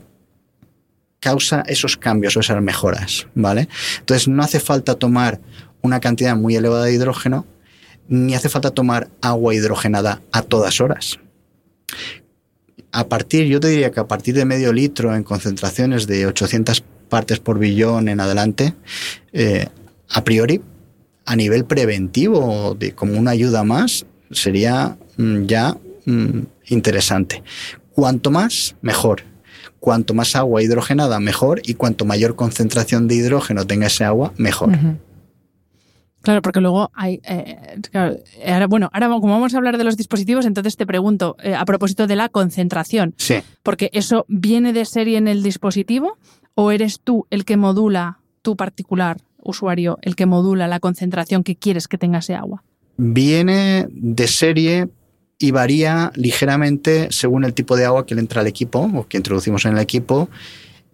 causa 1.19 1.63
esos 1.67 1.97
cambios 1.97 2.37
o 2.37 2.39
esas 2.39 2.61
mejoras, 2.61 3.27
¿vale? 3.35 3.67
Entonces 3.99 4.27
no 4.27 4.41
hace 4.41 4.59
falta 4.59 4.95
tomar 4.95 5.41
una 5.81 5.99
cantidad 5.99 6.35
muy 6.35 6.55
elevada 6.55 6.85
de 6.85 6.93
hidrógeno 6.93 7.45
ni 8.09 8.33
hace 8.33 8.49
falta 8.49 8.71
tomar 8.71 9.09
agua 9.21 9.53
hidrogenada 9.53 10.21
a 10.31 10.41
todas 10.41 10.81
horas. 10.81 11.19
A 12.91 13.07
partir, 13.07 13.45
yo 13.45 13.59
te 13.59 13.67
diría 13.67 13.91
que 13.91 13.99
a 13.99 14.07
partir 14.07 14.35
de 14.35 14.45
medio 14.45 14.73
litro 14.73 15.15
en 15.15 15.23
concentraciones 15.23 16.07
de 16.07 16.25
800 16.25 16.83
partes 17.07 17.39
por 17.39 17.59
billón 17.59 18.09
en 18.09 18.19
adelante, 18.19 18.73
eh, 19.31 19.67
a 20.09 20.23
priori, 20.23 20.61
a 21.25 21.35
nivel 21.35 21.65
preventivo, 21.65 22.75
de, 22.77 22.93
como 22.93 23.17
una 23.17 23.31
ayuda 23.31 23.63
más, 23.63 24.05
sería 24.31 24.97
mm, 25.17 25.45
ya 25.45 25.77
mm, 26.05 26.39
interesante. 26.67 27.43
Cuanto 27.91 28.31
más, 28.31 28.75
mejor. 28.81 29.23
Cuanto 29.79 30.13
más 30.13 30.35
agua 30.35 30.63
hidrogenada, 30.63 31.19
mejor. 31.19 31.61
Y 31.63 31.75
cuanto 31.75 32.05
mayor 32.05 32.35
concentración 32.35 33.07
de 33.07 33.15
hidrógeno 33.15 33.67
tenga 33.67 33.87
ese 33.87 34.03
agua, 34.03 34.33
mejor. 34.37 34.71
Claro, 36.21 36.41
porque 36.41 36.59
luego 36.59 36.91
hay. 36.93 37.21
Eh, 37.23 37.79
ahora, 38.45 38.67
bueno, 38.67 38.89
ahora 38.91 39.07
como 39.07 39.33
vamos 39.33 39.53
a 39.53 39.57
hablar 39.57 39.77
de 39.77 39.83
los 39.83 39.95
dispositivos, 39.95 40.45
entonces 40.45 40.75
te 40.75 40.85
pregunto, 40.85 41.37
eh, 41.41 41.55
a 41.55 41.65
propósito 41.65 42.07
de 42.07 42.15
la 42.15 42.29
concentración. 42.29 43.13
Sí. 43.17 43.35
Porque 43.63 43.89
eso 43.93 44.25
viene 44.27 44.73
de 44.73 44.85
serie 44.85 45.17
en 45.17 45.27
el 45.27 45.43
dispositivo 45.43 46.17
o 46.55 46.71
eres 46.71 46.99
tú 47.01 47.25
el 47.29 47.45
que 47.45 47.55
modula, 47.55 48.19
tu 48.41 48.57
particular 48.57 49.17
usuario, 49.41 49.97
el 50.01 50.15
que 50.15 50.25
modula 50.25 50.67
la 50.67 50.79
concentración 50.79 51.43
que 51.43 51.55
quieres 51.55 51.87
que 51.87 51.97
tenga 51.97 52.19
ese 52.19 52.35
agua? 52.35 52.63
Viene 52.97 53.87
de 53.89 54.27
serie 54.27 54.89
y 55.37 55.51
varía 55.51 56.11
ligeramente 56.15 57.07
según 57.11 57.45
el 57.45 57.53
tipo 57.53 57.77
de 57.77 57.85
agua 57.85 58.05
que 58.05 58.15
le 58.15 58.21
entra 58.21 58.41
al 58.41 58.47
equipo 58.47 58.79
o 58.93 59.07
que 59.07 59.17
introducimos 59.17 59.65
en 59.65 59.73
el 59.73 59.79
equipo. 59.79 60.29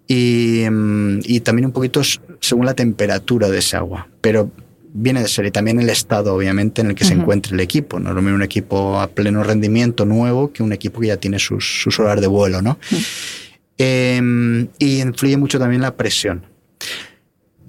Y, 0.08 0.66
mm, 0.70 1.22
y 1.24 1.40
también 1.40 1.66
un 1.66 1.72
poquito 1.72 2.02
según 2.40 2.68
la 2.68 2.76
temperatura 2.76 3.50
de 3.50 3.58
ese 3.58 3.76
agua. 3.76 4.08
Pero 4.22 4.52
viene 4.98 5.22
de 5.22 5.28
ser 5.28 5.46
y 5.46 5.52
también 5.52 5.80
el 5.80 5.90
estado, 5.90 6.34
obviamente, 6.34 6.82
en 6.82 6.88
el 6.88 6.96
que 6.96 7.04
se 7.04 7.14
encuentre 7.14 7.54
el 7.54 7.60
equipo. 7.60 8.00
No 8.00 8.10
es 8.10 8.16
lo 8.16 8.22
mismo 8.22 8.38
un 8.38 8.44
equipo 8.44 9.00
a 9.00 9.08
pleno 9.08 9.44
rendimiento 9.44 10.06
nuevo 10.06 10.54
que 10.54 10.64
un 10.64 10.72
equipo 10.72 11.02
que 11.02 11.08
ya 11.08 11.18
tiene 11.18 11.38
sus, 11.38 11.82
sus 11.84 12.00
horas 12.00 12.22
de 12.22 12.28
vuelo, 12.28 12.62
¿no? 12.62 12.80
Em, 13.78 14.70
y 14.80 15.02
influye 15.02 15.36
mucho 15.36 15.60
también 15.60 15.82
la 15.82 15.96
presión. 15.98 16.46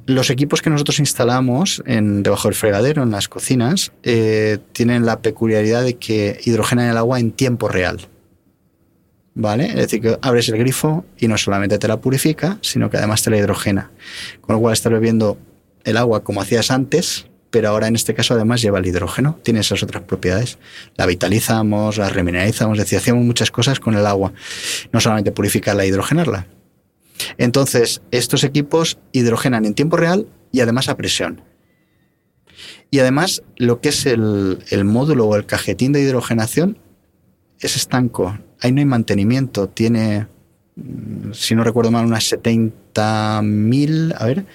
Los 0.07 0.31
equipos 0.31 0.63
que 0.63 0.71
nosotros 0.71 1.01
instalamos 1.01 1.83
en, 1.85 2.23
debajo 2.23 2.47
del 2.47 2.55
fregadero, 2.55 3.03
en 3.03 3.11
las 3.11 3.29
cocinas, 3.29 3.91
eh, 4.05 4.59
tienen 4.73 5.05
la 5.05 5.21
peculiaridad 5.21 5.83
de 5.83 5.95
que 5.95 6.39
hidrogenan 6.45 6.89
el 6.89 6.97
agua 6.97 7.19
en 7.19 7.33
tiempo 7.33 7.69
real. 7.69 8.07
¿Vale? 9.35 9.67
Es 9.67 9.75
decir, 9.75 10.01
que 10.01 10.17
abres 10.23 10.49
el 10.49 10.59
grifo 10.59 11.05
y 11.19 11.27
no 11.27 11.37
solamente 11.37 11.79
te 11.79 11.89
la 11.89 12.01
purifica, 12.01 12.59
sino 12.63 12.89
que 12.89 12.99
además 12.99 13.23
te 13.23 13.31
la 13.31 13.37
hidrogena. 13.37 13.91
Con 14.41 14.55
lo 14.55 14.61
cual 14.61 14.73
estás 14.73 14.93
bebiendo 14.93 15.37
el 15.87 15.97
agua 15.97 16.23
como 16.23 16.43
hacías 16.43 16.71
antes, 16.71 17.27
pero 17.51 17.71
ahora 17.71 17.87
en 17.87 17.95
este 17.95 18.13
caso 18.13 18.35
además 18.35 18.61
lleva 18.61 18.79
el 18.81 18.87
hidrógeno, 18.87 19.39
tiene 19.43 19.61
esas 19.61 19.83
otras 19.83 20.03
propiedades. 20.03 20.59
La 20.97 21.07
vitalizamos, 21.07 21.97
la 21.97 22.11
remineralizamos, 22.11 22.77
es 22.77 22.85
decir, 22.85 22.99
hacemos 22.99 23.25
muchas 23.25 23.51
cosas 23.51 23.81
con 23.81 23.95
el 23.95 24.05
agua, 24.05 24.35
no 24.93 25.01
solamente 25.01 25.33
purificarla 25.33 25.85
e 25.85 25.89
hidrogenarla. 25.89 26.47
Entonces, 27.39 28.03
estos 28.11 28.45
equipos 28.45 28.99
hidrogenan 29.13 29.65
en 29.65 29.73
tiempo 29.75 29.97
real 29.97 30.27
y 30.53 30.61
además 30.61 30.89
a 30.89 30.97
presión. 30.97 31.41
Y 32.91 32.99
además, 32.99 33.43
lo 33.57 33.81
que 33.81 33.89
es 33.89 34.07
el, 34.07 34.59
módulo 34.85 35.27
o 35.27 35.37
el 35.37 35.47
cajetín 35.47 35.93
de 35.93 36.03
hidrogenación 36.03 36.79
es 37.61 37.77
estanco. 37.77 38.39
Ahí 38.61 38.73
no 38.73 38.81
hay 38.81 38.85
mantenimiento. 38.85 39.69
Tiene, 39.69 40.27
si 41.33 41.55
no 41.55 41.65
recuerdo 41.65 41.91
mal, 41.91 42.07
unas 42.07 42.31
70.000, 42.31 44.15
a 44.19 44.27
ver, 44.27 44.47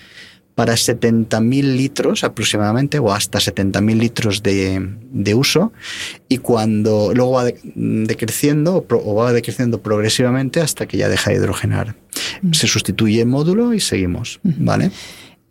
para 0.55 0.73
70.000 0.73 1.75
litros 1.75 2.23
aproximadamente, 2.23 2.99
o 2.99 3.13
hasta 3.13 3.39
70.000 3.39 3.97
litros 3.97 4.43
de, 4.43 5.33
uso, 5.33 5.71
y 6.27 6.37
cuando 6.39 7.11
luego 7.13 7.31
va 7.31 7.45
decreciendo 7.75 8.85
o 8.89 9.15
va 9.15 9.33
decreciendo 9.33 9.81
progresivamente 9.81 10.61
hasta 10.61 10.85
que 10.87 10.97
ya 10.97 11.09
deja 11.09 11.31
de 11.31 11.37
hidrogenar. 11.37 11.95
Mm. 12.41 12.53
Se 12.53 12.67
sustituye 12.67 13.21
el 13.21 13.27
módulo 13.27 13.73
y 13.73 13.79
seguimos, 13.79 14.39
¿vale? 14.43 14.91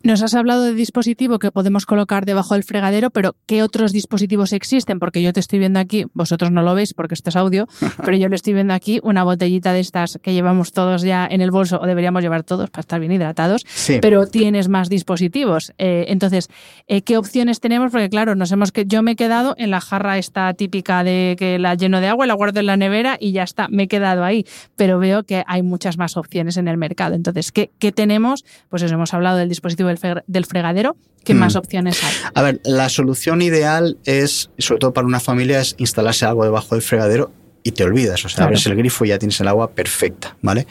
Nos 0.03 0.23
has 0.23 0.33
hablado 0.33 0.65
de 0.65 0.73
dispositivo 0.73 1.39
que 1.39 1.53
podemos 1.53 1.85
colocar 1.85 2.25
debajo 2.25 2.55
del 2.55 2.65
fregadero, 2.65 3.11
pero 3.11 3.37
¿qué 3.45 3.63
otros 3.63 3.93
dispositivos 3.93 4.55
existen? 4.55 4.99
Porque 4.99 5.21
yo 5.21 5.35
te 5.35 5.41
estoy 5.41 5.59
viendo 5.59 5.79
aquí, 5.79 6.07
vosotros 6.15 6.51
no 6.51 6.63
lo 6.63 6.75
veis 6.75 6.95
porque 6.95 7.13
esto 7.13 7.29
es 7.29 7.37
audio, 7.37 7.69
pero 8.03 8.17
yo 8.17 8.31
le 8.31 8.37
estoy 8.37 8.55
viendo 8.55 8.73
aquí 8.73 8.99
una 9.03 9.25
botellita 9.25 9.75
de 9.75 9.81
estas 9.81 10.19
que 10.23 10.33
llevamos 10.33 10.73
todos 10.73 11.03
ya 11.03 11.29
en 11.31 11.43
el 11.43 11.51
bolso, 11.51 11.79
o 11.79 11.87
deberíamos 11.87 12.23
llevar 12.23 12.45
todos 12.45 12.71
para 12.71 12.81
estar 12.81 12.99
bien 12.99 13.13
hidratados, 13.13 13.67
pero 14.01 14.27
tienes 14.27 14.71
más 14.71 14.89
dispositivos. 14.89 15.75
Eh, 15.77 16.07
entonces, 16.09 16.49
eh, 16.89 17.03
¿qué 17.03 17.19
opciones 17.19 17.61
tenemos? 17.61 17.93
Porque 17.93 18.09
claro, 18.09 18.35
nos 18.35 18.51
hemos 18.53 18.73
que 18.73 18.87
yo 18.87 19.03
me 19.03 19.13
he 19.13 19.17
quedado 19.17 19.55
en 19.59 19.71
la 19.71 19.83
jarra 19.83 20.17
esta 20.17 20.55
típica 20.55 21.05
de 21.05 21.37
que 21.39 21.59
la 21.59 21.75
lleno 21.75 22.01
de 22.01 22.07
agua, 22.07 22.27
la 22.27 22.33
guardo 22.33 22.61
en 22.61 22.67
la 22.67 22.79
nevera 22.79 23.19
y 23.21 23.33
ya 23.33 23.43
está, 23.43 23.69
me 23.69 23.83
he 23.83 23.89
quedado 23.89 24.25
ahí, 24.25 24.47
pero 24.77 24.99
veo 24.99 25.25
que 25.25 25.45
hay 25.47 25.63
muchas 25.63 25.99
más 25.99 26.17
opciones 26.17 26.57
en 26.57 26.69
el 26.69 26.79
mercado. 26.79 27.15
Entonces, 27.15 27.53
¿qué, 27.53 27.71
qué 27.79 27.93
tenemos? 27.93 28.47
Pues 28.71 28.83
eso, 28.83 28.95
hemos 28.95 29.13
hablado 29.13 29.37
del 29.37 29.51
dispositivo 29.51 29.90
del, 30.27 30.47
fregadero, 30.47 30.97
¿qué 31.25 31.35
más 31.35 31.55
mm. 31.55 31.59
opciones 31.59 32.03
hay? 32.03 32.13
A 32.35 32.43
ver, 32.43 32.61
la 32.65 32.89
solución 32.89 33.43
ideal 33.43 33.99
es, 34.05 34.51
sobre 34.59 34.79
todo 34.81 34.93
para 34.93 35.07
una 35.07 35.21
familia, 35.21 35.61
es 35.61 35.75
instalarse 35.79 36.27
algo 36.27 36.45
debajo 36.45 36.75
del 36.75 36.83
fregadero 36.83 37.33
y 37.63 37.73
te 37.73 37.85
olvidas, 37.85 38.25
o 38.25 38.29
sea, 38.29 38.45
abres 38.45 38.65
el 38.67 38.75
grifo 38.75 39.05
y 39.05 39.09
ya 39.09 39.19
tienes 39.19 39.39
el 39.41 39.49
agua 39.49 39.71
perfecta, 39.71 40.37
¿vale? 40.41 40.67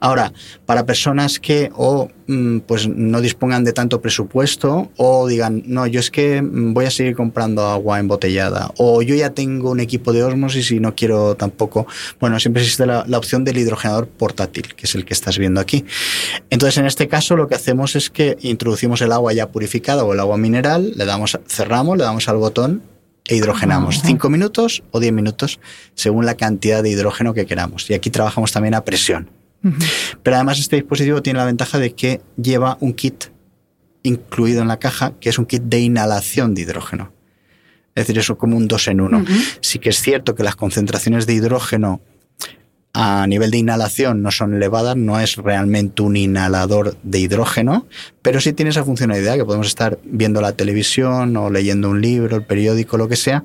Ahora, 0.00 0.32
para 0.66 0.84
personas 0.84 1.40
que 1.40 1.70
o 1.74 2.10
mm, 2.26 2.60
pues 2.60 2.86
no 2.86 3.20
dispongan 3.22 3.64
de 3.64 3.72
tanto 3.72 4.02
presupuesto 4.02 4.90
o 4.96 5.26
digan, 5.26 5.62
no, 5.66 5.86
yo 5.86 6.00
es 6.00 6.10
que 6.10 6.42
mm, 6.42 6.74
voy 6.74 6.84
a 6.84 6.90
seguir 6.90 7.16
comprando 7.16 7.66
agua 7.66 7.98
embotellada 7.98 8.70
o 8.76 9.00
yo 9.00 9.14
ya 9.14 9.30
tengo 9.30 9.70
un 9.70 9.80
equipo 9.80 10.12
de 10.12 10.22
osmosis 10.22 10.70
y 10.72 10.80
no 10.80 10.94
quiero 10.94 11.34
tampoco, 11.34 11.86
bueno, 12.20 12.38
siempre 12.38 12.62
existe 12.62 12.84
la, 12.84 13.04
la 13.06 13.16
opción 13.16 13.44
del 13.44 13.56
hidrogenador 13.56 14.06
portátil, 14.06 14.74
que 14.74 14.86
es 14.86 14.94
el 14.94 15.06
que 15.06 15.14
estás 15.14 15.38
viendo 15.38 15.60
aquí. 15.60 15.84
Entonces, 16.50 16.76
en 16.78 16.86
este 16.86 17.08
caso 17.08 17.36
lo 17.36 17.48
que 17.48 17.54
hacemos 17.54 17.96
es 17.96 18.10
que 18.10 18.36
introducimos 18.42 19.00
el 19.00 19.12
agua 19.12 19.32
ya 19.32 19.48
purificada 19.48 20.04
o 20.04 20.12
el 20.12 20.20
agua 20.20 20.36
mineral, 20.36 20.92
le 20.94 21.04
damos, 21.06 21.38
cerramos, 21.46 21.96
le 21.96 22.04
damos 22.04 22.28
al 22.28 22.36
botón 22.36 22.93
e 23.26 23.36
hidrogenamos. 23.36 24.02
Cinco 24.02 24.28
minutos 24.28 24.82
o 24.90 25.00
diez 25.00 25.12
minutos 25.12 25.60
según 25.94 26.26
la 26.26 26.34
cantidad 26.34 26.82
de 26.82 26.90
hidrógeno 26.90 27.34
que 27.34 27.46
queramos. 27.46 27.88
Y 27.90 27.94
aquí 27.94 28.10
trabajamos 28.10 28.52
también 28.52 28.74
a 28.74 28.84
presión. 28.84 29.30
Pero 30.22 30.36
además 30.36 30.58
este 30.58 30.76
dispositivo 30.76 31.22
tiene 31.22 31.38
la 31.38 31.46
ventaja 31.46 31.78
de 31.78 31.94
que 31.94 32.20
lleva 32.36 32.76
un 32.80 32.92
kit 32.92 33.26
incluido 34.02 34.60
en 34.60 34.68
la 34.68 34.78
caja, 34.78 35.14
que 35.18 35.30
es 35.30 35.38
un 35.38 35.46
kit 35.46 35.62
de 35.62 35.80
inhalación 35.80 36.54
de 36.54 36.62
hidrógeno. 36.62 37.12
Es 37.94 38.06
decir, 38.06 38.18
eso 38.18 38.36
como 38.36 38.56
un 38.56 38.68
dos 38.68 38.88
en 38.88 39.00
uno. 39.00 39.24
Sí 39.60 39.78
que 39.78 39.88
es 39.88 40.02
cierto 40.02 40.34
que 40.34 40.42
las 40.42 40.56
concentraciones 40.56 41.26
de 41.26 41.34
hidrógeno 41.34 42.02
a 42.94 43.26
nivel 43.26 43.50
de 43.50 43.58
inhalación 43.58 44.22
no 44.22 44.30
son 44.30 44.54
elevadas, 44.54 44.96
no 44.96 45.18
es 45.18 45.36
realmente 45.36 46.00
un 46.02 46.16
inhalador 46.16 46.96
de 47.02 47.18
hidrógeno, 47.18 47.86
pero 48.22 48.40
sí 48.40 48.52
tiene 48.52 48.70
esa 48.70 48.84
funcionalidad 48.84 49.34
que 49.34 49.44
podemos 49.44 49.66
estar 49.66 49.98
viendo 50.04 50.40
la 50.40 50.52
televisión 50.52 51.36
o 51.36 51.50
leyendo 51.50 51.90
un 51.90 52.00
libro, 52.00 52.36
el 52.36 52.44
periódico, 52.44 52.96
lo 52.96 53.08
que 53.08 53.16
sea, 53.16 53.42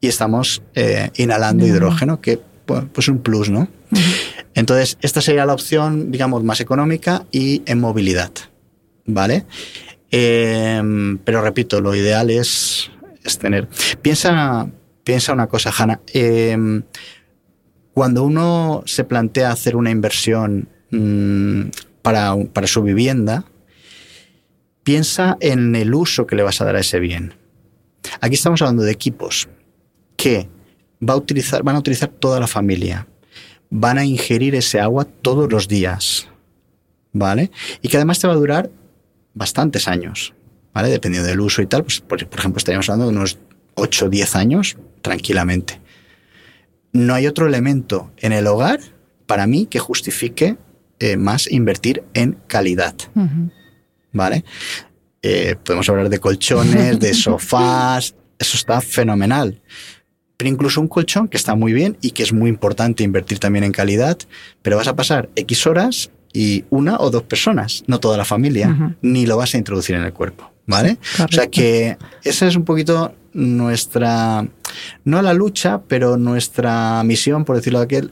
y 0.00 0.08
estamos 0.08 0.62
eh, 0.74 1.10
inhalando 1.16 1.66
hidrógeno, 1.66 2.20
que 2.22 2.40
pues 2.64 3.08
un 3.08 3.18
plus, 3.18 3.50
¿no? 3.50 3.68
Entonces, 4.54 4.98
esta 5.00 5.20
sería 5.20 5.46
la 5.46 5.54
opción, 5.54 6.10
digamos, 6.10 6.42
más 6.44 6.60
económica 6.60 7.24
y 7.30 7.62
en 7.66 7.80
movilidad, 7.80 8.30
¿vale? 9.06 9.46
Em, 10.10 11.18
pero 11.18 11.42
repito, 11.42 11.80
lo 11.80 11.94
ideal 11.94 12.30
es, 12.30 12.90
tener. 13.38 13.68
Piensa, 14.00 14.68
piensa 15.04 15.32
una 15.32 15.46
cosa, 15.46 15.70
Hanna. 15.76 16.00
Em, 16.12 16.82
cuando 17.98 18.22
uno 18.22 18.84
se 18.86 19.02
plantea 19.02 19.50
hacer 19.50 19.74
una 19.74 19.90
inversión 19.90 20.68
mm, 20.92 21.62
para, 22.00 22.36
su 22.66 22.80
vivienda, 22.84 23.44
piensa 24.84 25.36
en 25.40 25.74
el 25.74 25.92
uso 25.92 26.24
que 26.24 26.36
le 26.36 26.44
vas 26.44 26.60
a 26.60 26.64
dar 26.64 26.76
a 26.76 26.78
ese 26.78 27.00
bien. 27.00 27.34
Aquí 28.20 28.36
estamos 28.36 28.62
hablando 28.62 28.84
de 28.84 28.92
equipos 28.92 29.48
que 30.16 30.48
va 31.02 31.14
a 31.14 31.16
utilizar, 31.16 31.64
van 31.64 31.74
a 31.74 31.80
utilizar 31.80 32.08
toda 32.08 32.38
la 32.38 32.46
familia. 32.46 33.08
Van 33.68 33.98
a 33.98 34.04
ingerir 34.04 34.54
ese 34.54 34.78
agua 34.78 35.04
todos 35.04 35.50
los 35.50 35.66
días. 35.66 36.28
¿Vale? 37.12 37.50
Y 37.82 37.88
que 37.88 37.96
además 37.96 38.20
te 38.20 38.28
va 38.28 38.34
a 38.34 38.36
durar 38.36 38.70
bastantes 39.34 39.88
años. 39.88 40.34
¿Vale? 40.72 40.88
Dependiendo 40.88 41.28
del 41.28 41.40
uso 41.40 41.62
y 41.62 41.66
tal. 41.66 41.82
Pues, 41.82 42.00
por, 42.00 42.24
por 42.28 42.38
ejemplo, 42.38 42.58
estaríamos 42.58 42.88
hablando 42.88 43.10
de 43.10 43.18
unos 43.18 43.38
8 43.74 44.06
o 44.06 44.08
10 44.08 44.36
años 44.36 44.76
tranquilamente 45.02 45.80
no 46.92 47.14
hay 47.14 47.26
otro 47.26 47.46
elemento 47.46 48.10
en 48.18 48.32
el 48.32 48.46
hogar 48.46 48.80
para 49.26 49.46
mí 49.46 49.66
que 49.66 49.78
justifique 49.78 50.56
eh, 50.98 51.16
más 51.16 51.50
invertir 51.50 52.02
en 52.14 52.38
calidad. 52.46 52.94
¿Vale? 54.12 54.44
Eh, 55.22 55.56
podemos 55.64 55.88
hablar 55.88 56.08
de 56.08 56.18
colchones, 56.18 56.98
de 56.98 57.14
sofás, 57.14 58.14
eso 58.38 58.56
está 58.56 58.80
fenomenal. 58.80 59.60
Pero 60.36 60.50
incluso 60.50 60.80
un 60.80 60.88
colchón 60.88 61.28
que 61.28 61.36
está 61.36 61.54
muy 61.54 61.72
bien 61.72 61.96
y 62.00 62.12
que 62.12 62.22
es 62.22 62.32
muy 62.32 62.48
importante 62.48 63.02
invertir 63.02 63.38
también 63.38 63.64
en 63.64 63.72
calidad, 63.72 64.18
pero 64.62 64.76
vas 64.76 64.88
a 64.88 64.96
pasar 64.96 65.28
X 65.34 65.66
horas 65.66 66.10
y 66.32 66.64
una 66.70 66.98
o 66.98 67.10
dos 67.10 67.24
personas, 67.24 67.82
no 67.86 67.98
toda 67.98 68.16
la 68.16 68.24
familia, 68.24 68.96
ni 69.02 69.26
lo 69.26 69.36
vas 69.36 69.54
a 69.54 69.58
introducir 69.58 69.96
en 69.96 70.02
el 70.02 70.12
cuerpo. 70.12 70.52
¿Vale? 70.68 70.98
O 71.24 71.32
sea 71.32 71.48
que 71.48 71.96
esa 72.22 72.46
es 72.46 72.54
un 72.54 72.64
poquito 72.64 73.14
nuestra, 73.32 74.46
no 75.04 75.22
la 75.22 75.32
lucha, 75.32 75.80
pero 75.88 76.18
nuestra 76.18 77.02
misión, 77.04 77.44
por 77.46 77.56
decirlo 77.56 77.78
de 77.80 77.84
aquel, 77.86 78.10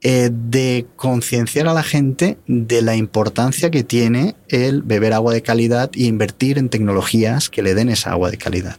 eh, 0.00 0.30
de 0.32 0.86
concienciar 0.96 1.68
a 1.68 1.74
la 1.74 1.82
gente 1.82 2.38
de 2.46 2.80
la 2.80 2.96
importancia 2.96 3.70
que 3.70 3.84
tiene 3.84 4.34
el 4.48 4.82
beber 4.82 5.12
agua 5.12 5.34
de 5.34 5.42
calidad 5.42 5.90
e 5.94 6.04
invertir 6.04 6.56
en 6.56 6.70
tecnologías 6.70 7.50
que 7.50 7.62
le 7.62 7.74
den 7.74 7.90
esa 7.90 8.12
agua 8.12 8.30
de 8.30 8.38
calidad. 8.38 8.78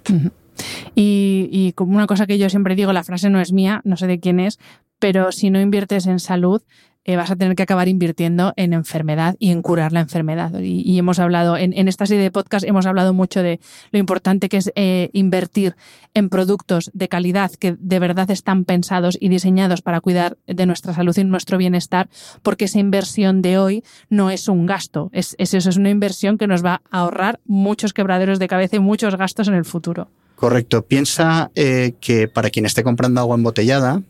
y, 0.96 1.48
y, 1.52 1.74
como 1.74 1.96
una 1.96 2.08
cosa 2.08 2.26
que 2.26 2.40
yo 2.40 2.50
siempre 2.50 2.76
digo, 2.76 2.92
la 2.92 3.04
frase 3.04 3.30
no 3.30 3.40
es 3.40 3.54
mía, 3.54 3.82
no 3.84 3.98
sé 3.98 4.08
de 4.08 4.20
quién 4.20 4.40
es, 4.40 4.58
pero 4.98 5.32
si 5.32 5.52
no 5.52 5.62
inviertes 5.62 6.08
en 6.08 6.20
salud, 6.20 6.64
eh, 7.06 7.16
vas 7.16 7.32
a 7.32 7.36
tener 7.36 7.56
que 7.56 7.64
acabar 7.64 7.88
invirtiendo 7.88 8.54
en 8.58 8.74
enfermedad 8.74 9.36
y 9.40 9.52
en 9.52 9.62
curar 9.62 9.94
la 9.94 10.02
enfermedad. 10.02 10.60
Y, 10.60 10.98
hemos 10.98 11.20
hablado, 11.20 11.56
en, 11.56 11.88
esta 11.88 12.06
serie 12.06 12.24
de 12.24 12.32
podcast 12.32 12.66
hemos 12.66 12.86
hablado 12.86 13.14
mucho 13.14 13.42
de 13.44 13.60
lo 13.92 14.00
importante 14.00 14.50
que 14.50 14.58
es 14.58 14.72
eh, 14.76 15.10
invertir 15.14 15.76
en 16.14 16.30
productos 16.30 16.90
de 16.94 17.08
calidad 17.08 17.52
que 17.52 17.76
de 17.80 18.00
verdad 18.00 18.30
están 18.32 18.66
pensados 18.66 19.18
y 19.20 19.30
diseñados 19.30 19.82
para 19.82 20.02
cuidar 20.02 20.38
de 20.48 20.66
nuestra 20.66 20.94
salud 20.94 21.16
y 21.18 21.24
nuestro 21.24 21.58
bienestar, 21.58 22.10
porque 22.42 22.66
esa 22.66 22.80
inversión 22.80 23.42
de 23.42 23.58
hoy 23.58 23.84
no 24.10 24.32
es 24.32 24.48
un 24.48 24.66
gasto, 24.66 25.10
es, 25.14 25.36
es 25.38 25.78
una 25.78 25.90
inversión 25.90 26.38
que 26.38 26.48
nos 26.48 26.66
va 26.66 26.82
a 26.90 27.00
ahorrar 27.00 27.40
muchos 27.46 27.94
quebraderos 27.94 28.40
de 28.40 28.48
cabeza 28.48 28.78
y 28.78 28.80
muchos 28.80 29.16
gastos 29.16 29.48
en 29.48 29.54
el 29.54 29.66
futuro. 29.66 30.10
Correcto. 30.36 30.86
Piensa 30.86 31.52
eh, 31.56 31.94
que 32.00 32.28
para 32.28 32.50
quien 32.50 32.66
esté 32.66 32.84
comprando 32.84 33.22
agua 33.22 33.36
embotellada, 33.36 34.02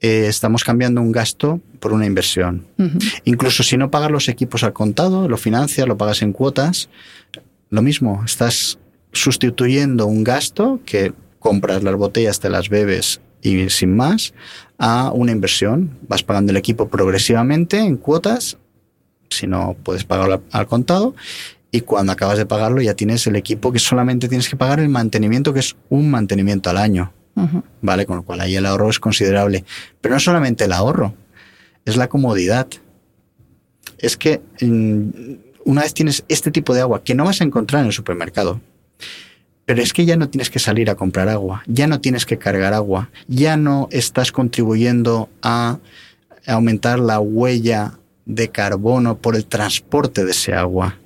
eh, 0.00 0.26
estamos 0.28 0.64
cambiando 0.64 1.02
un 1.02 1.12
gasto 1.12 1.60
por 1.78 1.92
una 1.92 2.06
inversión. 2.06 2.66
Incluso 3.24 3.62
si 3.62 3.76
no 3.76 3.90
pagas 3.90 4.10
los 4.10 4.28
equipos 4.28 4.64
al 4.64 4.72
contado, 4.72 5.28
lo 5.28 5.36
financias, 5.36 5.86
lo 5.86 5.98
pagas 5.98 6.22
en 6.22 6.32
cuotas, 6.32 6.88
lo 7.68 7.82
mismo, 7.82 8.22
estás 8.24 8.78
sustituyendo 9.12 10.06
un 10.06 10.24
gasto 10.24 10.80
que 10.84 11.12
compras 11.38 11.82
las 11.82 11.94
botellas, 11.96 12.40
te 12.40 12.48
las 12.48 12.68
bebes 12.68 13.20
y 13.42 13.70
sin 13.70 13.94
más, 13.96 14.34
a 14.78 15.12
una 15.12 15.32
inversión. 15.32 15.98
Vas 16.08 16.22
pagando 16.22 16.50
el 16.50 16.56
equipo 16.56 16.88
progresivamente 16.88 17.78
en 17.78 17.96
cuotas, 17.96 18.58
si 19.28 19.46
no 19.46 19.76
puedes 19.82 20.04
pagarlo 20.04 20.42
al 20.50 20.66
contado, 20.66 21.14
y 21.70 21.82
cuando 21.82 22.12
acabas 22.12 22.38
de 22.38 22.46
pagarlo 22.46 22.80
ya 22.80 22.94
tienes 22.94 23.26
el 23.26 23.36
equipo 23.36 23.72
que 23.72 23.78
solamente 23.78 24.28
tienes 24.28 24.48
que 24.48 24.56
pagar 24.56 24.80
el 24.80 24.88
mantenimiento, 24.88 25.52
que 25.52 25.60
es 25.60 25.76
un 25.88 26.10
mantenimiento 26.10 26.70
al 26.70 26.78
año. 26.78 27.12
¿Vale? 27.80 28.06
Con 28.06 28.16
lo 28.16 28.22
cual 28.22 28.40
ahí 28.40 28.56
el 28.56 28.66
ahorro 28.66 28.90
es 28.90 29.00
considerable. 29.00 29.64
Pero 30.00 30.14
no 30.14 30.20
solamente 30.20 30.64
el 30.64 30.72
ahorro, 30.72 31.14
es 31.84 31.96
la 31.96 32.08
comodidad. 32.08 32.66
Es 33.98 34.16
que 34.16 34.40
mm, 34.60 35.08
una 35.64 35.82
vez 35.82 35.94
tienes 35.94 36.24
este 36.28 36.50
tipo 36.50 36.74
de 36.74 36.80
agua 36.80 37.02
que 37.02 37.14
no 37.14 37.24
vas 37.24 37.40
a 37.40 37.44
encontrar 37.44 37.80
en 37.80 37.86
el 37.86 37.92
supermercado, 37.92 38.60
pero 39.66 39.82
es 39.82 39.92
que 39.92 40.04
ya 40.04 40.16
no 40.16 40.28
tienes 40.28 40.50
que 40.50 40.58
salir 40.58 40.90
a 40.90 40.96
comprar 40.96 41.28
agua, 41.28 41.62
ya 41.66 41.86
no 41.86 42.00
tienes 42.00 42.26
que 42.26 42.38
cargar 42.38 42.74
agua, 42.74 43.10
ya 43.28 43.56
no 43.56 43.88
estás 43.92 44.32
contribuyendo 44.32 45.28
a 45.42 45.78
aumentar 46.46 46.98
la 46.98 47.20
huella 47.20 47.98
de 48.24 48.48
carbono 48.48 49.18
por 49.18 49.36
el 49.36 49.46
transporte 49.46 50.24
de 50.24 50.32
ese 50.32 50.54
agua. 50.54 50.98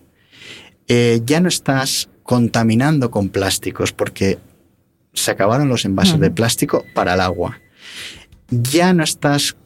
Eh, 0.88 1.20
ya 1.24 1.40
no 1.40 1.48
estás 1.48 2.08
contaminando 2.22 3.10
con 3.10 3.28
plásticos 3.28 3.92
porque 3.92 4.38
se 5.14 5.30
acabaron 5.30 5.68
los 5.68 5.84
envases 5.84 6.20
de 6.20 6.30
plástico 6.30 6.84
para 6.94 7.14
el 7.14 7.20
agua. 7.20 7.60
Ya 8.50 8.92
no 8.92 9.02
estás 9.02 9.56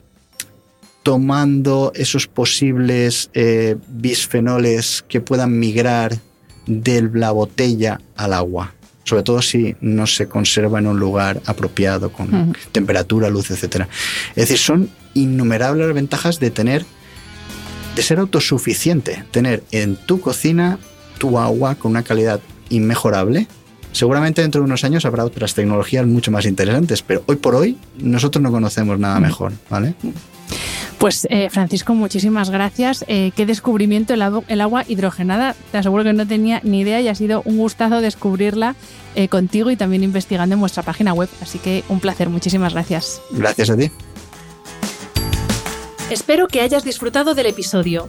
tomando 1.03 1.93
esos 1.95 2.27
posibles 2.27 3.31
eh, 3.33 3.77
bisfenoles 3.89 5.05
que 5.09 5.21
puedan 5.21 5.59
migrar 5.59 6.19
de 6.67 7.09
la 7.15 7.31
botella 7.31 8.01
al 8.15 8.35
agua, 8.35 8.75
sobre 9.05 9.23
todo 9.23 9.41
si 9.41 9.75
no 9.81 10.07
se 10.07 10.29
conserva 10.29 10.79
en 10.79 10.87
un 10.87 11.01
lugar 11.01 11.41
apropiado, 11.47 12.13
con 12.13 12.55
temperatura, 12.73 13.31
luz, 13.31 13.51
etc. 13.51 13.87
Es 14.31 14.49
decir, 14.49 14.59
son 14.59 14.91
innumerables 15.15 15.87
las 15.87 15.95
ventajas 15.95 16.41
de 16.41 16.51
tener, 16.51 16.85
de 17.97 18.03
ser 18.03 18.19
autosuficiente, 18.19 19.25
tener 19.31 19.63
en 19.71 19.97
tu 19.97 20.21
cocina 20.21 20.79
tu 21.19 21.39
agua 21.39 21.75
con 21.75 21.93
una 21.93 22.03
calidad 22.03 22.41
inmejorable. 22.69 23.49
Seguramente 23.93 24.43
dentro 24.43 24.61
de 24.61 24.67
unos 24.67 24.85
años 24.85 25.05
habrá 25.05 25.25
otras 25.25 25.55
tecnologías 25.55 26.07
mucho 26.07 26.31
más 26.31 26.47
interesantes, 26.47 27.03
pero 27.03 27.23
hoy 27.27 27.37
por 27.37 27.55
hoy 27.55 27.77
nosotros 27.99 28.43
no 28.43 28.51
conocemos 28.51 28.99
nada 28.99 29.19
mejor, 29.21 29.53
¿vale? 29.71 29.95
Pues 30.99 31.29
eh, 31.31 31.49
Francisco, 31.49 31.95
muchísimas 31.95 32.51
gracias. 32.51 33.05
Eh, 33.07 33.31
qué 33.37 33.47
descubrimiento 33.47 34.15
el, 34.15 34.61
agua 34.61 34.85
hidrogenada. 34.89 35.55
Te 35.71 35.79
aseguro 35.79 36.03
que 36.03 36.13
no 36.13 36.27
tenía 36.27 36.61
ni 36.65 36.81
idea 36.81 37.01
y 37.01 37.07
ha 37.07 37.15
sido 37.15 37.43
un 37.45 37.57
gustazo 37.57 38.01
descubrirla 38.01 38.75
eh, 39.15 39.29
contigo 39.29 39.71
y 39.71 39.77
también 39.77 40.03
investigando 40.03 40.55
en 40.55 40.61
vuestra 40.61 40.83
página 40.83 41.13
web. 41.13 41.29
Así 41.41 41.61
que 41.61 41.85
un 41.89 42.01
placer, 42.01 42.29
muchísimas 42.29 42.73
gracias. 42.73 43.23
Gracias 43.31 43.71
a 43.71 43.77
ti. 43.77 43.93
Espero 46.11 46.49
que 46.49 46.63
hayas 46.63 46.85
disfrutado 46.85 47.35
del 47.35 47.47
episodio. 47.47 48.09